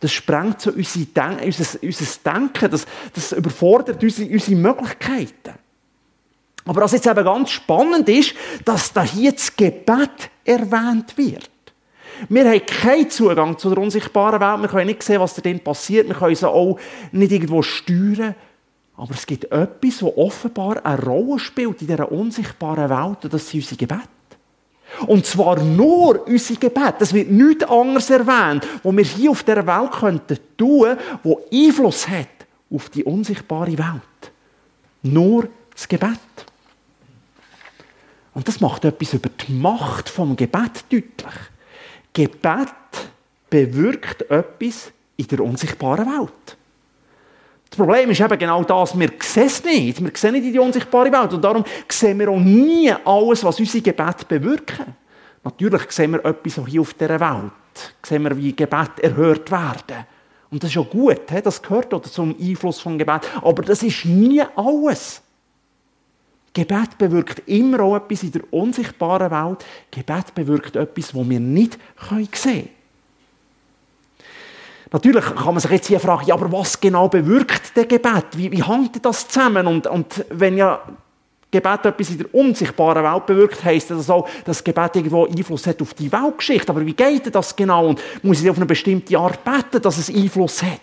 Das 0.00 0.12
sprengt 0.12 0.60
so 0.60 0.70
unser, 0.70 1.00
Denken, 1.00 1.44
unser, 1.44 1.82
unser 1.82 2.20
Denken, 2.24 2.70
das, 2.70 2.86
das 3.12 3.32
überfordert 3.32 4.02
unsere, 4.02 4.30
unsere 4.30 4.56
Möglichkeiten. 4.56 5.54
Aber 6.64 6.82
was 6.82 6.92
jetzt 6.92 7.06
eben 7.06 7.24
ganz 7.24 7.50
spannend 7.50 8.08
ist, 8.08 8.34
dass 8.64 8.92
da 8.92 9.02
hier 9.02 9.32
das 9.32 9.56
Gebet 9.56 10.30
erwähnt 10.44 11.16
wird. 11.16 11.50
Wir 12.28 12.48
haben 12.48 12.66
keinen 12.66 13.10
Zugang 13.10 13.58
zu 13.58 13.70
der 13.70 13.78
unsichtbaren 13.78 14.40
Welt. 14.40 14.62
Wir 14.62 14.68
können 14.68 14.86
nicht 14.86 15.02
sehen, 15.02 15.20
was 15.20 15.34
da 15.34 15.52
passiert. 15.58 16.08
Wir 16.08 16.14
können 16.14 16.34
sie 16.34 16.48
auch 16.48 16.78
nicht 17.12 17.32
irgendwo 17.32 17.62
steuern. 17.62 18.34
Aber 18.96 19.14
es 19.14 19.26
gibt 19.26 19.44
etwas, 19.44 19.98
das 19.98 20.16
offenbar 20.16 20.84
eine 20.84 21.00
Rolle 21.02 21.38
spielt 21.38 21.80
in 21.80 21.86
dieser 21.86 22.10
unsichtbaren 22.10 22.90
Welt. 22.90 23.24
Und 23.24 23.32
das 23.32 23.48
sind 23.48 23.60
unsere 23.60 23.76
Gebete. 23.76 24.08
Und 25.06 25.24
zwar 25.26 25.62
nur 25.62 26.26
unsere 26.26 26.58
Gebete. 26.58 26.96
Es 27.00 27.12
wird 27.12 27.30
nichts 27.30 27.64
anderes 27.64 28.10
erwähnt, 28.10 28.66
was 28.82 28.96
wir 28.96 29.04
hier 29.04 29.30
auf 29.30 29.42
dieser 29.42 29.66
Welt 29.66 29.92
könnten 29.92 30.38
tun, 30.56 30.96
Einfluss 31.52 32.08
hat 32.08 32.28
auf 32.70 32.88
die 32.90 33.04
unsichtbare 33.04 33.78
Welt. 33.78 34.32
Nur 35.02 35.48
das 35.72 35.86
Gebet. 35.86 36.18
Und 38.34 38.48
das 38.48 38.60
macht 38.60 38.84
etwas 38.84 39.14
über 39.14 39.30
die 39.30 39.52
Macht 39.52 40.08
vom 40.08 40.36
Gebet 40.36 40.84
deutlich. 40.90 41.34
Gebet 42.12 42.68
bewirkt 43.50 44.22
etwas 44.30 44.92
in 45.16 45.26
der 45.26 45.40
unsichtbaren 45.40 46.06
Welt. 46.06 46.56
Das 47.70 47.76
Problem 47.76 48.10
ist 48.10 48.20
eben 48.20 48.38
genau 48.38 48.64
das, 48.64 48.98
wir 48.98 49.10
sehen 49.20 49.46
es 49.46 49.62
nicht. 49.64 50.02
Wir 50.02 50.10
sehen 50.14 50.32
nicht 50.32 50.46
in 50.46 50.52
die 50.52 50.58
unsichtbare 50.58 51.12
Welt. 51.12 51.32
Und 51.32 51.42
darum 51.42 51.64
sehen 51.88 52.18
wir 52.18 52.30
auch 52.30 52.38
nie 52.38 52.90
alles, 53.04 53.44
was 53.44 53.60
unsere 53.60 53.82
Gebete 53.82 54.24
bewirken. 54.26 54.94
Natürlich 55.44 55.90
sehen 55.90 56.12
wir 56.12 56.24
etwas 56.24 56.58
auch 56.58 56.66
hier 56.66 56.80
auf 56.80 56.94
dieser 56.94 57.20
Welt. 57.20 57.52
Sehen 58.02 58.22
wir, 58.22 58.36
wie 58.36 58.56
Gebet 58.56 58.98
erhört 59.00 59.50
werden. 59.50 60.06
Und 60.50 60.62
das 60.62 60.70
ist 60.70 60.78
auch 60.78 60.88
gut, 60.88 61.20
das 61.44 61.60
gehört 61.60 61.92
auch 61.92 62.02
zum 62.02 62.34
Einfluss 62.40 62.80
von 62.80 62.98
Gebet. 62.98 63.22
Aber 63.42 63.62
das 63.62 63.82
ist 63.82 64.04
nie 64.06 64.42
alles. 64.56 65.22
Gebet 66.58 66.98
bewirkt 66.98 67.42
immer 67.46 67.78
auch 67.84 67.94
etwas 67.94 68.24
in 68.24 68.32
der 68.32 68.52
unsichtbaren 68.52 69.30
Welt. 69.30 69.64
Gebet 69.92 70.34
bewirkt 70.34 70.74
etwas, 70.74 71.12
das 71.12 71.28
wir 71.28 71.38
nicht 71.38 71.78
sehen 72.10 72.28
können. 72.32 72.68
Natürlich 74.90 75.24
kann 75.24 75.54
man 75.54 75.60
sich 75.60 75.70
jetzt 75.70 75.86
hier 75.86 76.00
fragen, 76.00 76.26
ja, 76.26 76.34
aber 76.34 76.50
was 76.50 76.80
genau 76.80 77.06
bewirkt 77.08 77.76
der 77.76 77.86
Gebet? 77.86 78.24
Wie, 78.32 78.50
wie 78.50 78.64
hängt 78.64 79.04
das 79.04 79.28
zusammen? 79.28 79.68
Und, 79.68 79.86
und 79.86 80.24
wenn 80.30 80.56
ja 80.56 80.80
Gebet 81.48 81.86
etwas 81.86 82.10
in 82.10 82.18
der 82.18 82.34
unsichtbaren 82.34 83.04
Welt 83.04 83.26
bewirkt, 83.26 83.62
heisst 83.62 83.92
das 83.92 84.10
auch, 84.10 84.28
dass 84.44 84.64
Gebet 84.64 84.96
irgendwo 84.96 85.26
Einfluss 85.26 85.64
hat 85.64 85.80
auf 85.80 85.94
die 85.94 86.10
Weltgeschichte. 86.10 86.70
Aber 86.70 86.84
wie 86.84 86.94
geht 86.94 87.32
das 87.32 87.54
genau? 87.54 87.86
Und 87.86 88.02
muss 88.24 88.42
ich 88.42 88.50
auf 88.50 88.56
eine 88.56 88.66
bestimmte 88.66 89.16
Art 89.16 89.44
beten, 89.44 89.80
dass 89.80 89.96
es 89.96 90.12
Einfluss 90.12 90.60
hat? 90.60 90.80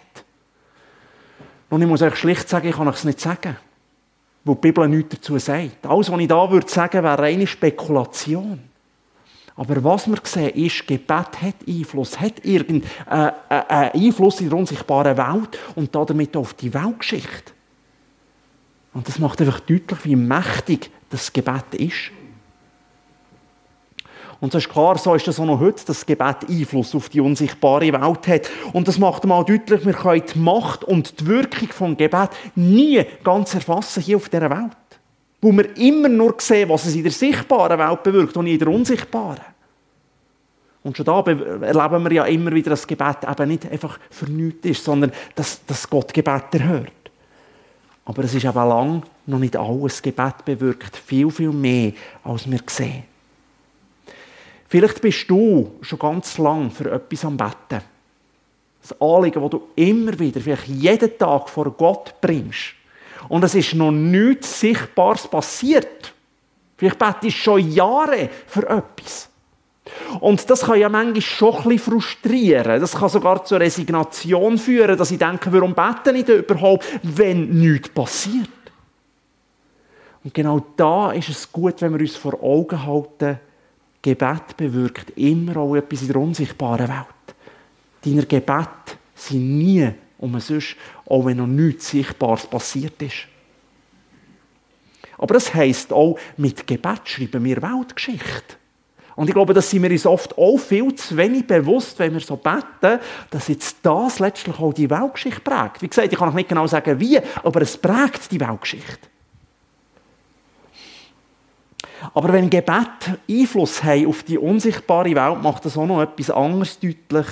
Und 1.69 1.81
ich 1.81 1.87
muss 1.87 2.01
euch 2.01 2.15
schlicht 2.15 2.47
sagen, 2.47 2.69
ich 2.69 2.75
kann 2.77 2.87
euch 2.87 2.95
es 2.95 3.03
nicht 3.03 3.19
sagen 3.19 3.57
wo 4.45 4.53
die 4.53 4.61
Bibel 4.61 4.87
nichts 4.87 5.15
dazu 5.15 5.37
sagt. 5.39 5.85
Alles, 5.85 6.11
was 6.11 6.19
ich 6.19 6.27
da 6.27 6.49
würde 6.49 6.69
sagen, 6.69 7.03
wäre 7.03 7.17
reine 7.17 7.47
Spekulation. 7.47 8.59
Aber 9.57 9.83
was 9.83 10.07
wir 10.07 10.17
sehen, 10.23 10.49
ist, 10.49 10.85
Gebet 10.85 11.41
hat 11.41 11.55
Einfluss, 11.67 12.19
hat 12.19 12.45
irgendeinen 12.45 12.83
äh, 13.09 13.31
äh, 13.49 14.05
Einfluss 14.05 14.41
in 14.41 14.49
der 14.49 14.57
unsichtbaren 14.57 15.17
Welt 15.17 15.57
und 15.75 15.95
damit 15.95 16.35
auf 16.37 16.53
die 16.53 16.73
Weltgeschichte. 16.73 17.53
Und 18.93 19.07
das 19.07 19.17
macht 19.17 19.41
einfach 19.41 19.61
deutlich, 19.61 19.99
wie 20.03 20.15
mächtig 20.15 20.91
das 21.09 21.31
Gebet 21.31 21.73
ist. 21.73 22.11
Und 24.45 24.53
es 24.53 24.63
ist 24.63 24.71
klar, 24.71 24.95
so 24.99 25.15
ist 25.15 25.27
das 25.27 25.39
auch 25.39 25.45
noch 25.45 25.59
heute, 25.59 25.83
dass 25.85 25.85
das 25.85 26.05
Gebet 26.05 26.47
Einfluss 26.47 26.93
auf 26.93 27.09
die 27.09 27.19
unsichtbare 27.19 27.91
Welt 27.91 28.27
hat. 28.27 28.51
Und 28.73 28.87
das 28.87 28.99
macht 28.99 29.23
mal 29.23 29.43
deutlich, 29.43 29.83
wir 29.83 29.93
können 29.93 30.21
die 30.31 30.37
Macht 30.37 30.83
und 30.83 31.19
die 31.19 31.25
Wirkung 31.25 31.69
vom 31.69 31.97
Gebet 31.97 32.29
nie 32.53 33.03
ganz 33.23 33.55
erfassen 33.55 34.03
hier 34.03 34.17
auf 34.17 34.29
dieser 34.29 34.51
Welt. 34.51 34.77
Wo 35.41 35.51
wir 35.51 35.75
immer 35.77 36.09
nur 36.09 36.35
sehen, 36.37 36.69
was 36.69 36.85
es 36.85 36.93
in 36.93 37.01
der 37.01 37.11
sichtbaren 37.11 37.79
Welt 37.79 38.03
bewirkt 38.03 38.37
und 38.37 38.43
nicht 38.43 38.53
in 38.53 38.59
der 38.59 38.67
unsichtbaren. 38.67 39.41
Und 40.83 40.95
schon 40.95 41.07
da 41.07 41.21
erleben 41.21 42.03
wir 42.03 42.11
ja 42.11 42.25
immer 42.25 42.51
wieder, 42.51 42.69
dass 42.69 42.81
das 42.81 42.87
Gebet 42.87 43.27
eben 43.27 43.49
nicht 43.49 43.71
einfach 43.71 43.97
für 44.11 44.29
nichts 44.29 44.67
ist, 44.67 44.83
sondern 44.83 45.11
dass, 45.33 45.65
dass 45.65 45.89
Gott 45.89 46.13
Gebet 46.13 46.53
erhört. 46.53 46.91
Aber 48.05 48.23
es 48.23 48.35
ist 48.35 48.45
eben 48.45 48.53
lang 48.53 49.01
noch 49.25 49.39
nicht 49.39 49.57
alles. 49.57 50.03
Gebet 50.03 50.45
bewirkt 50.45 50.95
viel, 50.97 51.31
viel 51.31 51.51
mehr, 51.51 51.93
als 52.23 52.47
wir 52.47 52.59
sehen. 52.67 53.14
Vielleicht 54.67 55.01
bist 55.01 55.29
du 55.29 55.75
schon 55.81 55.99
ganz 55.99 56.37
lang 56.37 56.71
für 56.71 56.91
etwas 56.91 57.25
am 57.25 57.37
Betten. 57.37 57.81
Das 58.81 59.01
Anliegen, 59.01 59.41
das 59.41 59.49
du 59.51 59.67
immer 59.75 60.17
wieder, 60.19 60.41
vielleicht 60.41 60.67
jeden 60.67 61.17
Tag 61.17 61.49
vor 61.49 61.71
Gott 61.71 62.15
bringst. 62.21 62.73
Und 63.29 63.43
es 63.43 63.55
ist 63.55 63.73
noch 63.73 63.91
nichts 63.91 64.59
Sichtbares 64.59 65.27
passiert. 65.27 66.13
Vielleicht 66.77 66.99
betest 66.99 67.23
du 67.23 67.31
schon 67.31 67.71
Jahre 67.71 68.29
für 68.47 68.67
etwas. 68.67 69.29
Und 70.19 70.49
das 70.49 70.61
kann 70.61 70.79
ja 70.79 70.89
manchmal 70.89 71.21
schon 71.21 71.55
ein 71.55 71.63
bisschen 71.63 71.79
frustrieren. 71.79 72.81
Das 72.81 72.95
kann 72.95 73.09
sogar 73.09 73.43
zur 73.45 73.59
Resignation 73.59 74.57
führen, 74.57 74.97
dass 74.97 75.11
ich 75.11 75.19
denke, 75.19 75.51
warum 75.53 75.73
beten 75.73 76.15
ich 76.15 76.27
überhaupt, 76.27 76.85
wenn 77.03 77.49
nichts 77.59 77.89
passiert? 77.89 78.49
Und 80.23 80.33
genau 80.33 80.65
da 80.75 81.11
ist 81.11 81.29
es 81.29 81.51
gut, 81.51 81.81
wenn 81.81 81.93
wir 81.93 81.99
uns 81.99 82.15
vor 82.15 82.41
Augen 82.41 82.83
halten, 82.83 83.39
Gebet 84.05 84.55
bewirkt 84.55 85.17
immer 85.17 85.57
auch 85.57 85.75
etwas 85.75 86.03
in 86.03 86.09
der 86.09 86.17
unsichtbaren 86.17 86.87
Welt. 86.87 87.35
Deine 88.03 88.23
Gebete 88.23 88.99
sind 89.15 89.57
nie 89.57 89.89
umsonst, 90.19 90.75
auch 91.07 91.25
wenn 91.25 91.37
noch 91.37 91.47
nichts 91.47 91.89
Sichtbares 91.89 92.45
passiert 92.45 93.01
ist. 93.01 93.27
Aber 95.17 95.33
das 95.33 95.51
heisst 95.55 95.91
auch, 95.91 96.19
mit 96.37 96.67
Gebet 96.67 97.01
schreiben 97.05 97.43
wir 97.43 97.59
Weltgeschichte. 97.59 98.57
Und 99.15 99.27
ich 99.27 99.33
glaube, 99.33 99.55
das 99.55 99.71
sind 99.71 99.81
wir 99.81 99.89
uns 99.89 100.05
oft 100.05 100.37
auch 100.37 100.57
viel 100.57 100.93
zu 100.93 101.17
wenig 101.17 101.47
bewusst, 101.47 101.97
wenn 101.97 102.13
wir 102.13 102.19
so 102.19 102.35
beten, 102.35 102.99
dass 103.31 103.47
jetzt 103.47 103.77
das 103.81 104.19
letztlich 104.19 104.59
auch 104.59 104.73
die 104.73 104.89
Weltgeschichte 104.89 105.41
prägt. 105.41 105.81
Wie 105.81 105.87
gesagt, 105.87 106.13
ich 106.13 106.19
kann 106.19 106.29
auch 106.29 106.33
nicht 106.33 106.49
genau 106.49 106.67
sagen, 106.67 106.99
wie, 106.99 107.19
aber 107.41 107.61
es 107.61 107.75
prägt 107.75 108.31
die 108.31 108.39
Weltgeschichte. 108.39 109.09
Aber 112.13 112.33
wenn 112.33 112.49
Gebet 112.49 113.19
Einfluss 113.29 113.83
haben 113.83 114.07
auf 114.07 114.23
die 114.23 114.37
unsichtbare 114.37 115.15
Welt, 115.15 115.41
macht 115.41 115.65
das 115.65 115.77
auch 115.77 115.85
noch 115.85 116.01
etwas 116.01 116.29
anderes 116.29 116.79
deutlich. 116.79 117.25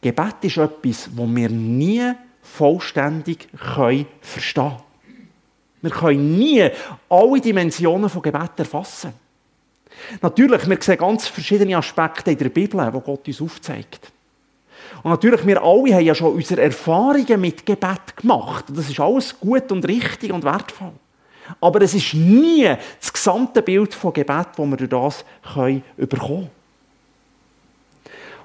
Gebet 0.00 0.36
ist 0.42 0.56
etwas, 0.56 1.08
das 1.14 1.34
wir 1.34 1.48
nie 1.50 2.12
vollständig 2.42 3.48
verstehen 3.52 4.06
können. 4.54 4.82
Wir 5.82 5.90
können 5.90 6.38
nie 6.38 6.68
alle 7.08 7.40
Dimensionen 7.40 8.10
von 8.10 8.22
Gebet 8.22 8.58
erfassen. 8.58 9.12
Natürlich, 10.20 10.68
wir 10.68 10.78
sehen 10.80 10.98
ganz 10.98 11.26
verschiedene 11.28 11.76
Aspekte 11.76 12.30
in 12.30 12.38
der 12.38 12.48
Bibel, 12.48 12.90
die 12.92 13.00
Gott 13.00 13.26
uns 13.26 13.40
aufzeigt. 13.40 14.12
Und 15.02 15.10
natürlich, 15.10 15.46
wir 15.46 15.62
alle 15.62 15.94
haben 15.94 16.04
ja 16.04 16.14
schon 16.14 16.34
unsere 16.34 16.62
Erfahrungen 16.62 17.40
mit 17.40 17.64
Gebet 17.64 18.16
gemacht. 18.16 18.66
Das 18.68 18.88
ist 18.88 19.00
alles 19.00 19.38
gut 19.38 19.70
und 19.72 19.86
richtig 19.86 20.32
und 20.32 20.44
wertvoll. 20.44 20.92
Aber 21.60 21.82
es 21.82 21.94
ist 21.94 22.14
nie 22.14 22.68
das 23.00 23.12
gesamte 23.12 23.62
Bild 23.62 23.94
von 23.94 24.12
Gebet, 24.12 24.48
das 24.56 24.66
wir 24.66 24.76
durch 24.76 24.88
das 24.88 25.24
können 25.54 25.82
bekommen 25.96 26.20
können. 26.20 26.50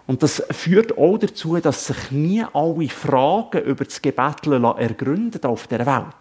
Und 0.08 0.22
das 0.22 0.44
führt 0.52 0.98
auch 0.98 1.18
dazu, 1.18 1.58
dass 1.58 1.88
sich 1.88 2.12
nie 2.12 2.44
alle 2.54 2.90
Fragen 2.90 3.64
über 3.64 3.86
das 3.86 4.02
Gebet 4.02 4.46
ergründen 4.46 5.44
auf 5.46 5.68
der 5.68 5.86
Welt. 5.86 6.16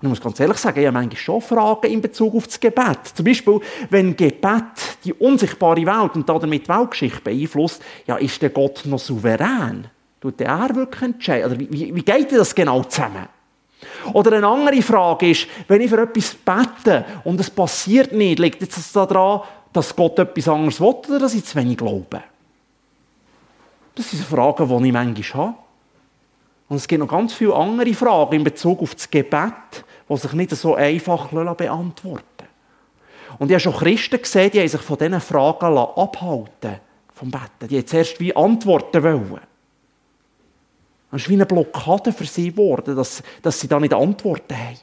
Und 0.00 0.06
ich 0.06 0.08
muss 0.08 0.20
ganz 0.20 0.40
ehrlich 0.40 0.56
sagen, 0.56 0.80
ich 0.80 0.86
habe 0.86 0.94
manchmal 0.94 1.16
schon 1.16 1.42
Fragen 1.42 1.92
in 1.92 2.00
Bezug 2.00 2.34
auf 2.34 2.46
das 2.46 2.58
Gebet. 2.58 2.98
Zum 3.14 3.24
Beispiel, 3.24 3.60
wenn 3.90 4.16
Gebet 4.16 4.98
die 5.04 5.12
unsichtbare 5.12 5.84
Welt 5.84 6.14
und 6.14 6.26
damit 6.26 6.64
die 6.64 6.68
Weltgeschichte 6.68 7.20
beeinflusst, 7.20 7.82
ja, 8.06 8.16
ist 8.16 8.40
der 8.40 8.50
Gott 8.50 8.82
noch 8.86 8.98
souverän? 8.98 9.88
Tut 10.20 10.40
er 10.40 10.74
wirklich 10.74 11.02
entscheiden? 11.02 11.50
Oder 11.50 11.60
wie, 11.60 11.94
wie 11.94 12.02
geht 12.02 12.32
das 12.32 12.54
genau 12.54 12.82
zusammen? 12.84 13.28
Oder 14.12 14.36
eine 14.36 14.46
andere 14.46 14.82
Frage 14.82 15.30
ist, 15.30 15.46
wenn 15.68 15.80
ich 15.80 15.90
für 15.90 16.02
etwas 16.02 16.34
bete 16.34 17.04
und 17.24 17.40
es 17.40 17.50
passiert 17.50 18.12
nicht, 18.12 18.38
liegt 18.38 18.62
es 18.62 18.92
daran, 18.92 19.42
dass 19.72 19.94
Gott 19.94 20.18
etwas 20.18 20.48
anderes 20.48 20.80
will 20.80 20.88
oder 20.88 21.18
dass 21.20 21.34
ich 21.34 21.44
zu 21.44 21.56
wenig 21.56 21.78
glaube? 21.78 22.22
Das 23.94 24.10
sind 24.10 24.24
Fragen, 24.24 24.68
die 24.68 24.86
ich 24.86 24.92
manchmal 24.92 25.46
habe. 25.46 25.54
Und 26.68 26.76
es 26.76 26.86
gibt 26.86 27.00
noch 27.00 27.08
ganz 27.08 27.32
viele 27.32 27.54
andere 27.54 27.92
Fragen 27.94 28.36
in 28.36 28.44
Bezug 28.44 28.80
auf 28.80 28.94
das 28.94 29.10
Gebet, 29.10 29.84
die 30.08 30.16
sich 30.16 30.32
nicht 30.32 30.50
so 30.50 30.74
einfach 30.74 31.28
beantworten 31.28 32.24
lassen. 32.38 33.38
Und 33.38 33.50
ich 33.50 33.54
habe 33.54 33.60
schon 33.60 33.74
Christen 33.74 34.20
gesehen, 34.20 34.50
die 34.50 34.60
haben 34.60 34.68
sich 34.68 34.80
von 34.80 34.98
diesen 34.98 35.20
Fragen 35.20 35.76
abhalten 35.76 36.76
vom 37.14 37.30
Betten. 37.30 37.68
Die 37.68 37.78
haben 37.78 37.86
zuerst 37.86 38.20
wie 38.20 38.34
Antworten 38.34 39.02
wollen. 39.02 39.49
Es 41.12 41.22
ist 41.22 41.28
wie 41.28 41.34
eine 41.34 41.46
Blockade 41.46 42.12
für 42.12 42.24
sie 42.24 42.50
geworden, 42.50 42.94
dass, 42.94 43.22
dass 43.42 43.58
sie 43.58 43.68
da 43.68 43.80
nicht 43.80 43.92
Antworten 43.92 44.56
haben. 44.56 44.78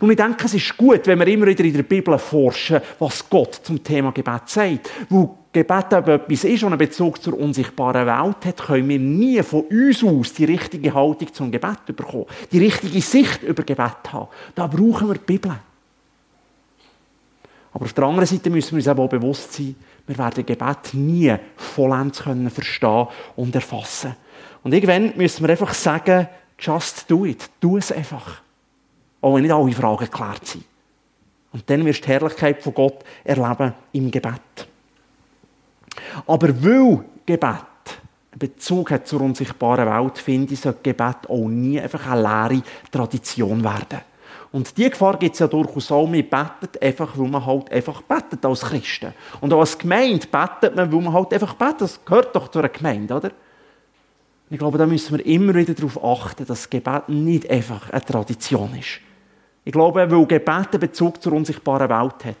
Nun, 0.00 0.10
ich 0.10 0.16
denke, 0.16 0.46
es 0.46 0.54
ist 0.54 0.76
gut, 0.76 1.06
wenn 1.06 1.18
wir 1.18 1.26
immer 1.26 1.46
wieder 1.46 1.64
in 1.64 1.74
der 1.74 1.82
Bibel 1.82 2.16
forschen, 2.18 2.80
was 2.98 3.28
Gott 3.28 3.60
zum 3.62 3.82
Thema 3.82 4.12
Gebet 4.12 4.42
sagt. 4.46 4.90
Weil 5.10 5.28
Gebet 5.52 5.92
aber 5.92 6.14
etwas 6.14 6.44
ist, 6.44 6.62
und 6.62 6.70
einen 6.70 6.78
Bezug 6.78 7.22
zur 7.22 7.38
unsichtbaren 7.38 8.06
Welt 8.06 8.46
hat, 8.46 8.66
können 8.66 8.88
wir 8.88 8.98
nie 8.98 9.42
von 9.42 9.62
uns 9.62 10.02
aus 10.02 10.32
die 10.32 10.44
richtige 10.44 10.94
Haltung 10.94 11.32
zum 11.34 11.50
Gebet 11.50 11.84
bekommen. 11.86 12.26
Die 12.50 12.58
richtige 12.58 13.00
Sicht 13.02 13.42
über 13.42 13.62
Gebet 13.62 14.12
haben. 14.12 14.28
Da 14.54 14.66
brauchen 14.66 15.08
wir 15.08 15.14
die 15.14 15.20
Bibel. 15.26 15.52
Aber 17.72 17.84
auf 17.84 17.92
der 17.92 18.04
anderen 18.04 18.26
Seite 18.26 18.50
müssen 18.50 18.70
wir 18.72 18.78
uns 18.78 18.88
auch 18.88 19.08
bewusst 19.08 19.52
sein, 19.52 19.76
wir 20.06 20.16
werden 20.16 20.46
Gebet 20.46 20.94
nie 20.94 21.34
vollends 21.56 22.22
können 22.22 22.48
verstehen 22.48 23.08
und 23.36 23.54
erfassen. 23.54 24.16
Und 24.62 24.74
irgendwann 24.74 25.16
müssen 25.16 25.44
wir 25.44 25.50
einfach 25.50 25.74
sagen, 25.74 26.28
just 26.58 27.10
do 27.10 27.24
it. 27.24 27.48
Tu 27.60 27.76
es 27.76 27.92
einfach. 27.92 28.40
Auch 29.20 29.34
wenn 29.34 29.42
nicht 29.42 29.52
alle 29.52 29.72
Fragen 29.72 30.04
geklärt 30.04 30.46
sind. 30.46 30.64
Und 31.52 31.68
dann 31.68 31.84
wirst 31.84 32.00
du 32.00 32.06
die 32.06 32.12
Herrlichkeit 32.12 32.62
von 32.62 32.74
Gott 32.74 33.04
erleben 33.24 33.72
im 33.92 34.10
Gebet. 34.10 34.68
Aber 36.26 36.48
weil 36.62 37.04
Gebet 37.24 37.42
einen 37.44 38.38
Bezug 38.38 38.90
hat 38.90 39.06
zur 39.06 39.22
unsichtbaren 39.22 39.86
Welt, 39.86 40.18
finde 40.18 40.52
ich, 40.52 40.60
sollte 40.60 40.80
Gebet 40.82 41.28
auch 41.28 41.48
nie 41.48 41.80
einfach 41.80 42.06
eine 42.06 42.22
leere 42.22 42.62
Tradition 42.90 43.64
werden. 43.64 44.00
Und 44.50 44.76
diese 44.76 44.90
Gefahr 44.90 45.18
gibt 45.18 45.34
es 45.34 45.40
ja 45.40 45.46
durchaus 45.46 45.90
auch. 45.92 46.06
Man 46.06 46.26
betet 46.26 46.80
einfach, 46.80 47.18
weil 47.18 47.28
man 47.28 47.44
halt 47.44 47.70
einfach 47.70 48.00
betet 48.02 48.44
als 48.44 48.62
Christen. 48.62 49.12
Und 49.40 49.52
auch 49.52 49.60
als 49.60 49.76
Gemeinde 49.76 50.26
betet 50.26 50.74
man, 50.74 50.90
weil 50.90 51.00
man 51.00 51.12
halt 51.12 51.34
einfach 51.34 51.54
betet. 51.54 51.82
Das 51.82 52.04
gehört 52.04 52.34
doch 52.34 52.48
zu 52.48 52.58
einer 52.58 52.70
Gemeinde, 52.70 53.14
oder? 53.14 53.30
Ich 54.50 54.58
glaube, 54.58 54.78
da 54.78 54.86
müssen 54.86 55.16
wir 55.16 55.26
immer 55.26 55.54
wieder 55.54 55.74
darauf 55.74 56.02
achten, 56.02 56.46
dass 56.46 56.70
Gebet 56.70 57.08
nicht 57.08 57.50
einfach 57.50 57.90
eine 57.90 58.04
Tradition 58.04 58.74
ist. 58.78 59.00
Ich 59.64 59.72
glaube, 59.72 60.10
weil 60.10 60.26
Gebet 60.26 60.48
einen 60.48 60.80
Bezug 60.80 61.22
zur 61.22 61.34
unsichtbaren 61.34 61.90
Welt 61.90 62.24
hat, 62.24 62.36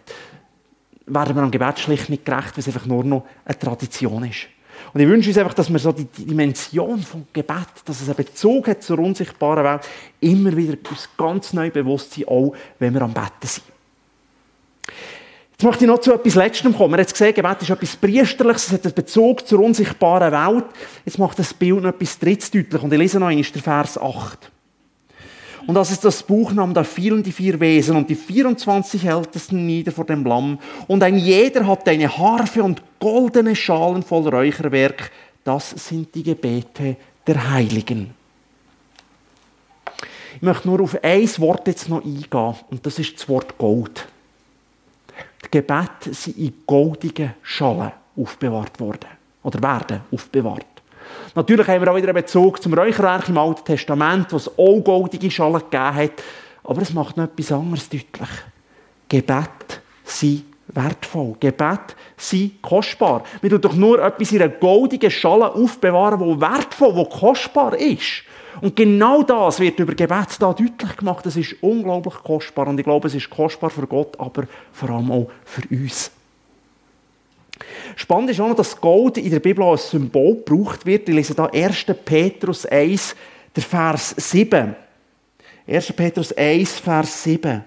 werden 1.06 1.36
wir 1.36 1.42
am 1.42 1.50
Gebet 1.50 1.78
schlicht 1.78 2.08
nicht 2.08 2.24
gerecht, 2.24 2.56
weil 2.56 2.60
es 2.60 2.66
einfach 2.66 2.86
nur 2.86 3.04
noch 3.04 3.26
eine 3.44 3.58
Tradition 3.58 4.24
ist. 4.24 4.46
Und 4.94 5.00
ich 5.00 5.08
wünsche 5.08 5.28
uns 5.28 5.38
einfach, 5.38 5.54
dass 5.54 5.70
wir 5.70 5.78
so 5.78 5.92
die 5.92 6.06
Dimension 6.06 7.00
vom 7.00 7.26
Gebet, 7.32 7.66
dass 7.84 8.00
es 8.00 8.08
einen 8.08 8.16
Bezug 8.16 8.68
hat 8.68 8.82
zur 8.82 8.98
unsichtbaren 9.00 9.64
Welt, 9.64 9.82
immer 10.20 10.56
wieder 10.56 10.78
uns 10.90 11.08
ganz 11.16 11.52
neu 11.52 11.70
bewusst 11.70 12.12
sind, 12.12 12.28
auch 12.28 12.54
wenn 12.78 12.94
wir 12.94 13.02
am 13.02 13.12
Betten 13.12 13.30
sind. 13.42 13.66
Jetzt 15.60 15.66
möchte 15.66 15.84
ich 15.86 15.90
noch 15.90 15.98
zu 15.98 16.12
etwas 16.12 16.36
Letztem 16.36 16.72
kommen. 16.72 16.92
Wir 16.92 16.98
haben 17.02 17.10
gesehen, 17.10 17.34
Gebet 17.34 17.62
ist 17.62 17.70
etwas 17.70 17.96
Priesterliches, 17.96 18.66
es 18.68 18.72
hat 18.74 18.84
einen 18.84 18.94
Bezug 18.94 19.44
zur 19.44 19.58
unsichtbaren 19.58 20.30
Welt. 20.30 20.66
Jetzt 21.04 21.18
macht 21.18 21.36
das 21.36 21.52
Bild 21.52 21.82
noch 21.82 21.88
etwas 21.88 22.16
Drittes 22.16 22.48
deutlich. 22.48 22.80
Und 22.80 22.92
ich 22.92 22.98
lese 23.00 23.18
noch 23.18 23.26
einmal 23.26 23.42
den 23.42 23.62
Vers 23.62 23.98
8. 23.98 24.52
Und 25.66 25.76
als 25.76 25.90
es 25.90 25.98
das 25.98 26.22
Buch 26.22 26.52
nahm, 26.52 26.74
da 26.74 26.84
fielen 26.84 27.24
die 27.24 27.32
vier 27.32 27.58
Wesen 27.58 27.96
und 27.96 28.08
die 28.08 28.14
24 28.14 29.04
Ältesten 29.04 29.66
nieder 29.66 29.90
vor 29.90 30.04
dem 30.04 30.24
Lamm. 30.24 30.60
Und 30.86 31.02
ein 31.02 31.18
jeder 31.18 31.66
hatte 31.66 31.90
eine 31.90 32.16
Harfe 32.16 32.62
und 32.62 32.80
goldene 33.00 33.56
Schalen 33.56 34.04
voll 34.04 34.28
Räucherwerk. 34.28 35.10
Das 35.42 35.70
sind 35.70 36.14
die 36.14 36.22
Gebete 36.22 36.94
der 37.26 37.50
Heiligen. 37.50 38.14
Ich 40.36 40.42
möchte 40.42 40.68
nur 40.68 40.82
auf 40.82 40.96
ein 41.02 41.28
Wort 41.38 41.66
jetzt 41.66 41.88
noch 41.88 42.04
eingehen, 42.04 42.54
und 42.70 42.86
das 42.86 43.00
ist 43.00 43.16
das 43.16 43.28
Wort 43.28 43.58
Gold. 43.58 44.06
Die 45.44 45.50
Gebete 45.50 46.12
sind 46.12 46.36
in 46.36 46.54
goldigen 46.66 47.34
Schalen 47.42 47.92
aufbewahrt 48.16 48.78
worden. 48.80 49.08
Oder 49.42 49.62
werden 49.62 50.00
aufbewahrt. 50.10 50.66
Natürlich 51.34 51.68
haben 51.68 51.82
wir 51.82 51.90
auch 51.90 51.96
wieder 51.96 52.08
einen 52.08 52.22
Bezug 52.22 52.60
zum 52.62 52.74
Räucherwerk 52.74 53.28
im 53.28 53.38
Alten 53.38 53.64
Testament, 53.64 54.32
wo 54.32 54.36
es 54.36 54.48
auch 54.48 54.80
goldige 54.80 55.30
Schalen 55.30 55.60
gegeben 55.60 55.94
hat. 55.94 56.22
Aber 56.64 56.82
es 56.82 56.92
macht 56.92 57.16
noch 57.16 57.24
etwas 57.24 57.52
anderes 57.52 57.88
deutlich. 57.88 58.28
Gebet 59.08 59.80
sind 60.04 60.44
wertvoll. 60.68 61.36
Gebet 61.40 61.96
sind 62.16 62.60
kostbar. 62.60 63.24
Wir 63.40 63.50
tun 63.50 63.60
doch 63.60 63.74
nur 63.74 64.02
etwas 64.02 64.32
in 64.32 64.42
einer 64.42 64.52
goldigen 64.52 65.10
Schale 65.10 65.54
aufbewahren, 65.54 66.20
wo 66.20 66.38
wertvoll, 66.40 66.94
wo 66.94 67.04
kostbar 67.04 67.76
ist. 67.76 68.24
Und 68.60 68.74
genau 68.76 69.22
das 69.22 69.60
wird 69.60 69.78
über 69.78 69.94
Gebet 69.94 70.36
da 70.40 70.52
deutlich 70.52 70.96
gemacht. 70.96 71.24
Es 71.26 71.36
ist 71.36 71.56
unglaublich 71.62 72.14
kostbar. 72.14 72.66
Und 72.68 72.78
ich 72.78 72.84
glaube, 72.84 73.08
es 73.08 73.14
ist 73.14 73.30
kostbar 73.30 73.70
für 73.70 73.86
Gott, 73.86 74.18
aber 74.18 74.44
vor 74.72 74.90
allem 74.90 75.10
auch 75.10 75.30
für 75.44 75.62
uns. 75.70 76.10
Spannend 77.96 78.30
ist 78.30 78.40
auch 78.40 78.48
noch, 78.48 78.56
dass 78.56 78.80
Gold 78.80 79.18
in 79.18 79.30
der 79.30 79.40
Bibel 79.40 79.64
als 79.64 79.90
Symbol 79.90 80.36
gebraucht 80.36 80.86
wird. 80.86 81.08
Ich 81.08 81.14
lese 81.14 81.34
da 81.34 81.46
1. 81.46 81.86
Petrus 82.04 82.66
1, 82.66 83.16
der 83.54 83.62
Vers 83.62 84.14
7. 84.16 84.76
1. 85.66 85.92
Petrus 85.92 86.32
1, 86.32 86.78
Vers 86.78 87.22
7. 87.24 87.64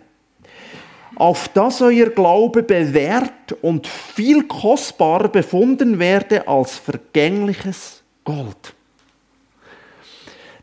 Auf 1.16 1.50
dass 1.50 1.82
euer 1.82 2.10
Glaube 2.10 2.64
bewährt 2.64 3.52
und 3.62 3.86
viel 3.86 4.44
kostbarer 4.44 5.28
befunden 5.28 6.00
werde 6.00 6.48
als 6.48 6.78
vergängliches 6.78 8.02
Gold. 8.24 8.74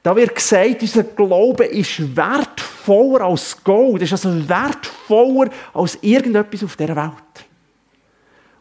Da 0.03 0.15
wird 0.15 0.35
gesagt, 0.35 0.83
unser 0.83 1.03
Glaube 1.03 1.65
ist 1.65 2.17
wertvoller 2.17 3.25
als 3.25 3.63
Gold. 3.63 4.03
ist 4.03 4.13
also 4.13 4.49
wertvoller 4.49 5.51
als 5.75 5.99
irgendetwas 6.01 6.65
auf 6.65 6.77
dieser 6.77 6.97
Welt. 6.97 7.13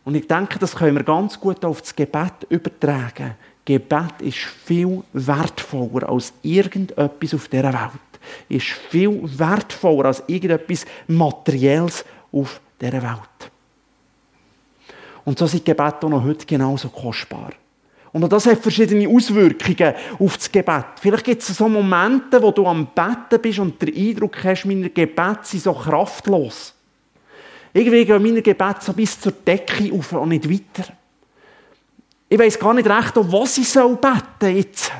Und 0.04 0.15
ich 0.15 0.28
denke, 0.28 0.58
das 0.58 0.76
können 0.76 0.95
wir 0.95 1.04
ganz 1.04 1.39
gut 1.39 1.63
auf 1.65 1.82
das 1.82 1.95
Gebet 1.95 2.47
übertragen. 2.50 3.36
Gebet 3.65 4.21
ist 4.21 4.38
viel 4.38 5.04
wertvoller 5.12 6.10
als 6.10 6.34
irgendetwas 6.41 7.34
auf 7.34 7.47
dieser 7.50 7.73
Welt. 7.73 7.91
Ist 8.47 8.67
viel 8.89 9.21
wertvoller 9.38 10.06
als 10.06 10.23
irgendetwas 10.28 10.86
Materielles 11.08 12.06
auf 12.32 12.62
dieser 12.80 13.04
Welt. 13.04 13.52
Und 15.26 15.38
so 15.38 15.45
sind 15.45 15.65
Gebete 15.65 16.06
auch 16.06 16.10
noch 16.10 16.23
heute 16.23 16.45
genauso 16.45 16.88
kostbar. 16.88 17.52
Und 18.18 18.24
auch 18.24 18.30
das 18.30 18.48
hat 18.48 18.64
verschiedene 18.64 19.08
Auswirkungen 19.08 19.94
auf 20.18 20.38
das 20.38 20.52
Gebet. 20.52 20.86
Vielleicht 21.00 21.24
gibt 21.24 21.40
es 21.44 21.56
so 21.56 21.70
Momente, 21.70 22.42
wo 22.42 22.50
du 22.50 22.66
am 22.66 22.88
Betten 22.88 23.40
bist 23.40 23.60
und 23.60 23.80
den 23.80 23.96
Eindruck 23.96 24.44
hast, 24.44 24.66
meine 24.66 24.90
Gebete 24.90 25.42
sind 25.44 25.62
so 25.62 25.72
kraftlos. 25.72 26.74
Irgendwie 27.72 28.06
gehen 28.06 28.24
meine 28.24 28.42
Gebete 28.42 28.80
so 28.82 28.94
bis 28.94 29.22
zur 29.22 29.34
Decke 29.34 29.94
auf 29.94 30.14
und 30.14 30.30
nicht 30.30 30.50
weiter. 30.50 30.92
Ich 32.28 32.40
weiß 32.40 32.58
gar 32.58 32.74
nicht 32.74 32.90
recht, 32.90 33.16
um 33.18 33.32
was 33.32 33.60
ich 33.60 33.70
soll 33.70 33.96
beten 33.98 34.58
jetzt. 34.58 34.92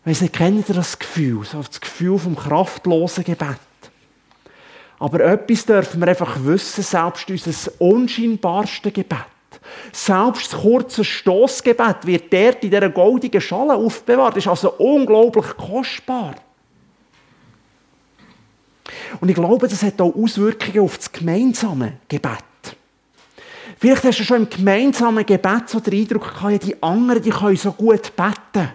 Ich 0.00 0.10
weiss 0.10 0.20
nicht, 0.20 0.34
kennt 0.34 0.68
ihr 0.68 0.74
das 0.74 0.98
Gefühl? 0.98 1.44
So 1.44 1.62
das 1.62 1.80
Gefühl 1.80 2.18
vom 2.18 2.34
kraftlosen 2.34 3.22
Gebet. 3.22 3.56
Aber 4.98 5.20
etwas 5.20 5.64
dürfen 5.64 6.00
wir 6.00 6.08
einfach 6.08 6.42
wissen, 6.42 6.82
selbst 6.82 7.30
unser 7.30 7.70
unscheinbarste 7.80 8.90
Gebet, 8.90 9.26
selbst 9.92 10.52
das 10.52 10.60
kurze 10.60 11.04
Stoßgebet 11.04 12.06
wird 12.06 12.32
dort 12.32 12.64
in 12.64 12.70
dieser 12.70 12.90
goldigen 12.90 13.40
Schale 13.40 13.74
aufbewahrt. 13.74 14.36
Das 14.36 14.44
ist 14.44 14.48
also 14.48 14.72
unglaublich 14.74 15.46
kostbar. 15.56 16.34
Und 19.20 19.28
ich 19.28 19.34
glaube, 19.34 19.68
das 19.68 19.82
hat 19.82 20.00
auch 20.00 20.14
Auswirkungen 20.14 20.80
auf 20.80 20.96
das 20.98 21.10
gemeinsame 21.10 21.94
Gebet. 22.08 22.38
Vielleicht 23.78 24.04
hast 24.04 24.18
du 24.18 24.24
schon 24.24 24.38
im 24.38 24.50
gemeinsamen 24.50 25.24
Gebet 25.24 25.68
so 25.68 25.78
den 25.80 26.00
Eindruck 26.00 26.34
gehabt, 26.34 26.64
die 26.64 26.82
anderen, 26.82 27.22
die 27.22 27.30
können 27.30 27.56
so 27.56 27.72
gut 27.72 28.14
beten. 28.16 28.68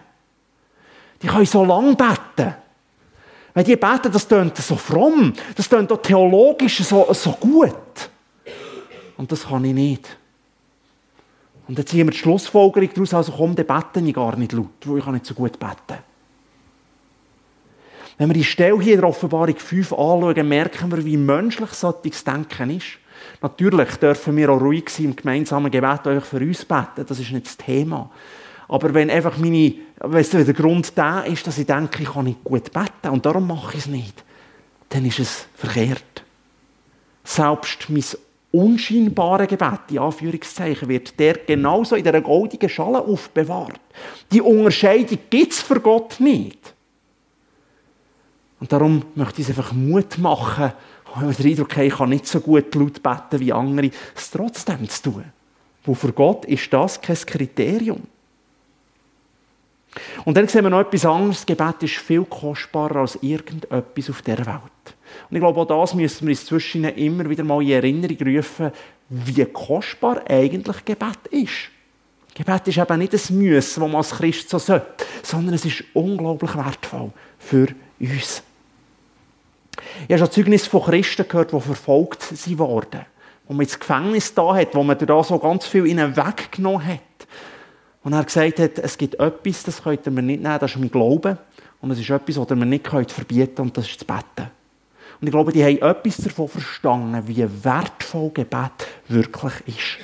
Die 1.22 1.28
können 1.28 1.46
so 1.46 1.66
lang 1.66 1.96
beten. 1.96 2.56
Wenn 3.54 3.66
die 3.66 3.76
beten, 3.76 4.12
das 4.12 4.28
tönt 4.28 4.58
so 4.58 4.76
fromm, 4.76 5.34
das 5.56 5.70
tönt 5.70 5.92
auch 5.92 6.02
theologisch 6.02 6.80
so, 6.84 7.08
so 7.14 7.32
gut. 7.34 7.74
Und 9.18 9.32
das 9.32 9.46
kann 9.48 9.66
ich 9.66 9.74
nicht. 9.74 10.18
Und 11.68 11.78
dann 11.78 11.86
ziehen 11.86 12.08
wir 12.08 12.12
die 12.12 12.18
Schlussfolgerung 12.18 12.90
daraus, 12.94 13.14
also 13.14 13.32
komm, 13.32 13.56
dann 13.56 13.66
bete 13.66 14.06
ich 14.06 14.14
gar 14.14 14.36
nicht 14.36 14.52
laut, 14.52 14.68
weil 14.86 15.00
ich 15.00 15.06
nicht 15.06 15.26
so 15.26 15.34
gut 15.34 15.58
beten 15.60 16.00
wenn 18.18 18.30
wir 18.30 18.34
die 18.34 18.44
Stelle 18.44 18.80
hier 18.80 18.94
in 18.94 19.02
der 19.02 19.10
Offenbarung 19.10 19.56
5 19.56 19.92
anschauen, 19.92 20.48
merken 20.48 20.92
wir, 20.92 21.04
wie 21.04 21.18
menschlich 21.18 21.72
solches 21.72 22.24
Denken 22.24 22.70
ist. 22.70 23.00
Natürlich 23.42 23.96
dürfen 23.96 24.38
wir 24.38 24.50
auch 24.50 24.62
ruhig 24.62 24.90
sein 24.90 25.08
im 25.08 25.16
gemeinsamen 25.16 25.72
Gebet 25.72 26.08
euch 26.08 26.24
für 26.24 26.38
uns 26.38 26.66
beten. 26.66 27.06
Das 27.08 27.20
ist 27.20 27.32
nicht 27.32 27.46
das 27.46 27.58
Thema. 27.58 28.10
Aber 28.68 28.94
wenn 28.94 29.10
einfach 29.10 29.38
meine, 29.38 29.74
weißt 30.00 30.34
du, 30.34 30.46
der 30.46 30.54
Grund 30.54 30.98
da 30.98 31.22
ist, 31.22 31.46
dass 31.46 31.58
ich 31.58 31.66
denke, 31.66 32.04
ich 32.04 32.10
kann 32.10 32.26
nicht 32.26 32.44
gut 32.44 32.72
beten 32.72 33.10
und 33.10 33.26
darum 33.26 33.48
mache 33.48 33.78
ich 33.78 33.80
es 33.80 33.88
nicht, 33.88 34.24
dann 34.90 35.06
ist 35.06 35.20
es 35.20 35.48
verkehrt. 35.56 36.24
Selbst 37.24 37.90
mein 37.90 38.04
unscheinbare 38.54 39.48
Gebet, 39.48 39.80
die 39.90 40.00
Anführungszeichen, 40.00 40.88
wird 40.88 41.20
der 41.20 41.34
genauso 41.34 41.96
in 41.96 42.04
der 42.04 42.22
goldenen 42.22 42.70
Schale 42.70 43.00
aufbewahrt. 43.00 43.80
Die 44.32 44.42
Unterscheidung 44.42 45.18
gibt 45.30 45.54
es 45.54 45.62
für 45.62 45.80
Gott 45.80 46.20
nicht. 46.20 46.74
Und 48.60 48.72
darum 48.72 49.04
möchte 49.16 49.42
ich 49.42 49.50
einfach 49.50 49.74
Mut 49.74 50.20
machen, 50.20 50.72
wenn 51.16 51.28
wir 51.28 51.36
den 51.36 51.52
Eindruck 51.52 51.76
haben, 51.76 51.88
ich 51.88 51.96
kann 51.96 52.10
nicht 52.10 52.28
so 52.28 52.40
gut 52.40 52.74
laut 52.76 53.04
beten 53.04 53.40
wie 53.40 53.54
andere, 53.54 53.92
es 54.16 54.32
trotzdem 54.32 54.88
zu 54.88 55.12
tun. 55.12 55.26
Wo 55.84 55.94
für 55.94 56.12
Gott 56.14 56.46
ist 56.46 56.72
das 56.72 57.02
kein 57.02 57.18
Kriterium. 57.18 58.04
Und 60.26 60.38
dann 60.38 60.48
sehen 60.48 60.64
wir 60.64 60.70
noch 60.70 60.80
etwas 60.80 61.06
anderes. 61.06 61.38
Das 61.38 61.46
Gebet 61.46 61.84
ist 61.84 61.96
viel 61.96 62.26
kostbarer 62.26 63.02
als 63.02 63.18
irgendetwas 63.22 64.10
auf 64.10 64.22
der 64.22 64.40
Welt. 64.46 64.96
Und 65.30 65.36
ich 65.36 65.42
glaube, 65.42 65.60
auch 65.60 65.82
das 65.82 65.94
müssen 65.94 66.28
wir 66.28 66.32
uns 66.32 66.46
zwischen 66.46 66.84
immer 66.86 67.30
wieder 67.30 67.44
mal 67.44 67.62
in 67.62 67.72
Erinnerung 67.72 68.18
rufen, 68.36 68.72
wie 69.10 69.46
kostbar 69.46 70.22
eigentlich 70.30 70.86
Gebet 70.86 71.28
ist. 71.32 71.70
Gebet 72.36 72.68
ist 72.68 72.78
eben 72.78 73.00
nicht 73.00 73.14
ein 73.14 73.38
Müssen, 73.38 73.54
das 73.54 73.78
man 73.78 73.96
als 73.96 74.12
Christ 74.12 74.50
so 74.50 74.58
sollte, 74.58 75.06
sondern 75.22 75.54
es 75.54 75.66
ist 75.66 75.84
unglaublich 75.94 76.56
wertvoll 76.56 77.12
für 77.38 77.68
uns. 78.00 78.44
Ich 80.08 80.14
habe 80.14 80.20
schon 80.20 80.32
Zeugnis 80.32 80.68
von 80.68 80.84
Christen 80.84 81.28
gehört, 81.28 81.52
die 81.52 81.60
verfolgt 81.60 82.32
wurden, 82.58 83.06
wo 83.48 83.54
man 83.54 83.62
ins 83.62 83.80
Gefängnis 83.80 84.34
da 84.34 84.56
hat, 84.56 84.74
wo 84.74 84.84
man 84.84 84.98
da 84.98 85.24
so 85.24 85.38
ganz 85.38 85.66
viel 85.66 85.86
ihnen 85.86 86.16
weggenommen 86.16 86.86
hat. 86.86 87.00
Und 88.04 88.14
er 88.14 88.24
gesagt 88.24 88.60
hat, 88.60 88.80
es 88.80 88.98
gibt 88.98 89.16
etwas, 89.16 89.64
das 89.64 89.84
könnt 89.84 90.06
ihr 90.06 90.12
mir 90.12 90.22
nicht 90.22 90.42
nehmen, 90.42 90.60
das 90.60 90.72
ist 90.72 90.78
mein 90.78 90.92
Glauben. 90.92 91.38
Und 91.82 91.92
es 91.92 92.00
ist 92.00 92.10
etwas, 92.10 92.36
das 92.36 92.50
ihr 92.50 92.56
mir 92.56 92.66
nicht 92.66 92.88
verbieten 92.88 93.56
könnt, 93.56 93.60
und 93.60 93.78
das 93.78 93.88
ist 93.88 94.02
das 94.02 94.06
Beten. 94.06 94.50
Und 95.24 95.28
ich 95.28 95.32
glaube, 95.32 95.54
die 95.54 95.64
haben 95.64 95.78
etwas 95.78 96.18
davon 96.18 96.50
verstanden, 96.50 97.26
wie 97.26 97.48
wertvoll 97.64 98.32
Gebet 98.34 98.88
wirklich 99.08 99.54
ist. 99.66 99.98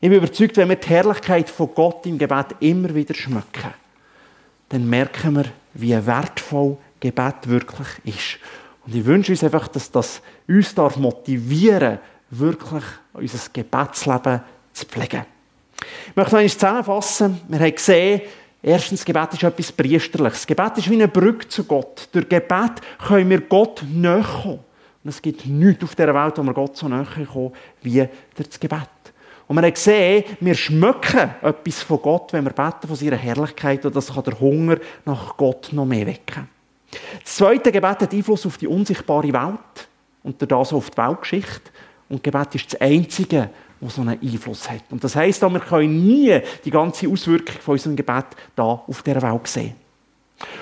Ich 0.00 0.08
bin 0.08 0.14
überzeugt, 0.14 0.56
wenn 0.56 0.70
wir 0.70 0.76
die 0.76 0.88
Herrlichkeit 0.88 1.50
von 1.50 1.68
Gott 1.74 2.06
im 2.06 2.16
Gebet 2.16 2.46
immer 2.60 2.94
wieder 2.94 3.12
schmücken, 3.12 3.74
dann 4.70 4.88
merken 4.88 5.36
wir, 5.36 5.44
wie 5.74 6.06
wertvoll 6.06 6.78
Gebet 6.98 7.46
wirklich 7.46 7.88
ist. 8.04 8.38
Und 8.86 8.94
ich 8.94 9.04
wünsche 9.04 9.32
uns 9.32 9.44
einfach, 9.44 9.68
dass 9.68 9.90
das 9.90 10.22
uns 10.48 10.74
darf 10.74 10.96
motivieren 10.96 11.98
wirklich 12.30 12.84
unser 13.12 13.50
Gebetsleben 13.52 14.40
zu 14.72 14.86
pflegen. 14.86 15.26
Ich 16.08 16.16
möchte 16.16 16.32
noch 16.32 16.38
einmal 16.38 16.48
zusammenfassen. 16.48 17.38
Wir 17.48 17.58
haben 17.58 17.74
gesehen, 17.74 18.22
erstens, 18.62 19.04
Gebet 19.04 19.34
ist 19.34 19.42
etwas 19.42 19.72
Priesterliches. 19.72 20.46
Gebet 20.46 20.78
ist 20.78 20.90
wie 20.90 20.94
eine 20.94 21.08
Brücke 21.08 21.48
zu 21.48 21.64
Gott. 21.64 22.08
Durch 22.12 22.28
Gebet 22.28 22.80
können 23.06 23.30
wir 23.30 23.40
Gott 23.40 23.82
näher 23.90 24.22
kommen. 24.22 24.60
Und 25.02 25.10
es 25.10 25.22
gibt 25.22 25.46
nichts 25.46 25.82
auf 25.84 25.94
dieser 25.94 26.14
Welt, 26.14 26.36
wo 26.36 26.42
wir 26.42 26.54
Gott 26.54 26.76
so 26.76 26.88
näher 26.88 27.06
kommen 27.32 27.52
wie 27.82 28.06
durch 28.34 28.48
das 28.48 28.60
Gebet. 28.60 28.88
Und 29.50 29.56
wir 29.56 29.62
haben 29.62 29.74
gesehen, 29.74 30.24
wir 30.38 30.54
schmecken 30.54 31.34
etwas 31.42 31.82
von 31.82 32.00
Gott, 32.00 32.32
wenn 32.32 32.44
wir 32.44 32.52
beten 32.52 32.86
von 32.86 32.94
seiner 32.94 33.16
Herrlichkeit 33.16 33.84
und 33.84 33.96
das 33.96 34.14
kann 34.14 34.22
der 34.22 34.38
Hunger 34.38 34.76
nach 35.04 35.36
Gott 35.36 35.72
noch 35.72 35.86
mehr 35.86 36.06
wecken. 36.06 36.48
Das 37.24 37.36
zweite 37.36 37.72
Gebet 37.72 38.00
hat 38.00 38.12
Einfluss 38.12 38.46
auf 38.46 38.58
die 38.58 38.68
unsichtbare 38.68 39.32
Welt 39.32 39.88
und 40.22 40.40
das 40.40 40.72
auf 40.72 40.90
die 40.90 40.98
Weltgeschichte. 40.98 41.70
Und 42.08 42.22
Gebet 42.22 42.54
ist 42.54 42.72
das 42.72 42.80
Einzige, 42.80 43.50
das 43.80 43.94
so 43.94 44.02
einen 44.02 44.20
Einfluss 44.20 44.70
hat. 44.70 44.84
Und 44.90 45.02
das 45.02 45.16
heisst 45.16 45.42
wir 45.42 45.60
können 45.60 46.06
nie 46.06 46.40
die 46.64 46.70
ganze 46.70 47.08
Auswirkung 47.08 47.56
von 47.60 47.72
unserem 47.72 47.96
Gebet 47.96 48.26
da 48.54 48.82
auf 48.86 49.02
dieser 49.02 49.22
Welt 49.22 49.46
sehen. 49.46 49.74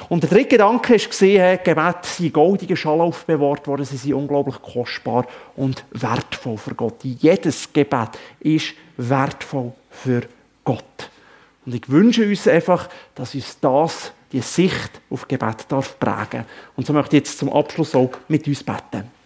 Und 0.09 0.23
der 0.23 0.31
dritte 0.31 0.49
Gedanke 0.49 0.95
ist 0.95 1.11
gesehen, 1.11 1.59
Gebet 1.63 2.05
sind 2.05 2.33
goldige 2.33 2.77
Schale 2.77 3.03
aufbewahrt 3.03 3.67
worden, 3.67 3.85
sie 3.85 3.97
sind 3.97 4.15
unglaublich 4.15 4.61
kostbar 4.61 5.27
und 5.57 5.85
wertvoll 5.93 6.57
für 6.57 6.75
Gott. 6.75 7.05
Jedes 7.05 7.73
Gebet 7.73 8.11
ist 8.41 8.75
wertvoll 8.97 9.73
für 9.91 10.23
Gott. 10.65 11.11
Und 11.65 11.75
ich 11.75 11.89
wünsche 11.89 12.27
uns 12.27 12.49
einfach, 12.49 12.89
dass 13.15 13.35
uns 13.35 13.61
das, 13.61 14.13
die 14.33 14.41
Sicht 14.41 15.01
auf 15.11 15.29
Gebet 15.29 15.67
darf 15.69 15.99
prägen. 15.99 16.45
Und 16.77 16.87
so 16.87 16.93
möchte 16.93 17.17
ich 17.17 17.23
jetzt 17.23 17.39
zum 17.39 17.53
Abschluss 17.53 17.95
auch 17.95 18.11
mit 18.29 18.47
uns 18.47 18.65
beten. 18.65 19.18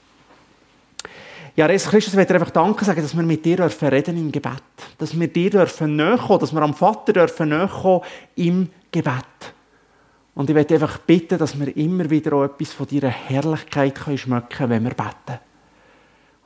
Ja, 1.54 1.70
Jesus 1.70 1.90
Christus, 1.90 2.14
ich 2.14 2.16
möchte 2.16 2.32
einfach 2.32 2.50
Danke 2.50 2.82
sagen, 2.84 3.02
dass 3.02 3.14
wir 3.14 3.22
mit 3.22 3.44
dir 3.44 3.58
dürfen 3.58 3.88
reden 3.88 4.16
im 4.16 4.32
Gebet. 4.32 4.62
Dass 4.96 5.18
wir 5.18 5.28
dir 5.28 5.50
dürfen 5.50 5.98
kommen, 5.98 6.40
dass 6.40 6.52
wir 6.52 6.62
am 6.62 6.72
Vater 6.72 7.12
dürfen 7.12 7.68
kommen 7.68 8.00
im 8.36 8.70
Gebet. 8.90 9.52
Und 10.34 10.48
ich 10.48 10.54
möchte 10.54 10.74
einfach 10.74 10.96
bitten, 10.98 11.36
dass 11.36 11.58
wir 11.60 11.76
immer 11.76 12.08
wieder 12.08 12.32
auch 12.32 12.44
etwas 12.44 12.72
von 12.72 12.86
deiner 12.86 13.10
Herrlichkeit 13.10 13.98
schmecken 14.18 14.48
können, 14.48 14.70
wenn 14.70 14.84
wir 14.84 14.94
beten. 14.94 15.40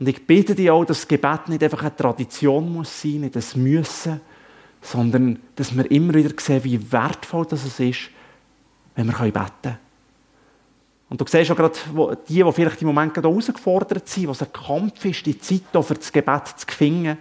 Und 0.00 0.08
ich 0.08 0.26
bitte 0.26 0.56
dich 0.56 0.70
auch, 0.70 0.84
dass 0.84 1.02
das 1.02 1.08
Gebet 1.08 1.48
nicht 1.48 1.62
einfach 1.62 1.82
eine 1.82 1.94
Tradition 1.94 2.72
muss 2.72 3.00
sein, 3.00 3.20
nicht 3.20 3.36
ein 3.36 3.62
Müssen, 3.62 4.20
sondern 4.82 5.38
dass 5.54 5.74
wir 5.74 5.88
immer 5.88 6.14
wieder 6.14 6.34
sehen, 6.36 6.64
wie 6.64 6.92
wertvoll 6.92 7.46
das 7.46 7.64
ist, 7.64 8.10
wenn 8.96 9.06
wir 9.06 9.14
beten 9.14 9.42
können. 9.62 9.85
Und 11.08 11.20
du 11.20 11.24
siehst 11.26 11.50
auch 11.50 11.56
gerade 11.56 11.78
die, 12.28 12.42
die 12.42 12.52
vielleicht 12.52 12.82
im 12.82 12.88
Moment 12.88 13.14
gerade 13.14 13.28
herausgefordert 13.28 14.08
sind, 14.08 14.28
was 14.28 14.42
ein 14.42 14.52
Kampf 14.52 15.04
ist, 15.04 15.24
die 15.24 15.38
Zeit 15.38 15.62
für 15.72 15.94
das 15.94 16.12
Gebet 16.12 16.48
zu 16.56 16.66
finden, 16.66 17.18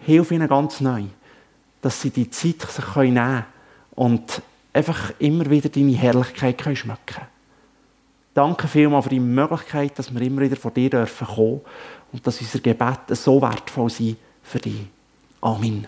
hilf 0.00 0.30
ihnen 0.30 0.48
ganz 0.48 0.80
neu, 0.80 1.04
dass 1.80 2.00
sie 2.00 2.10
die 2.10 2.30
Zeit 2.30 2.60
sich 2.60 2.96
nehmen 2.96 3.14
können 3.14 3.44
und 3.94 4.42
einfach 4.72 5.12
immer 5.18 5.48
wieder 5.48 5.68
deine 5.68 5.92
Herrlichkeit 5.92 6.58
können 6.58 6.76
schmecken 6.76 7.26
Danke 8.34 8.66
vielmals 8.66 9.04
für 9.04 9.10
die 9.10 9.20
Möglichkeit, 9.20 9.98
dass 9.98 10.12
wir 10.12 10.22
immer 10.22 10.40
wieder 10.40 10.56
vor 10.56 10.70
dir 10.70 10.88
kommen 10.90 11.06
dürfen 11.06 11.60
und 12.12 12.26
dass 12.26 12.40
unsere 12.40 12.62
Gebete 12.62 13.14
so 13.14 13.40
wertvoll 13.42 13.90
sind 13.90 14.16
für 14.42 14.58
dich. 14.58 14.86
Amen. 15.40 15.86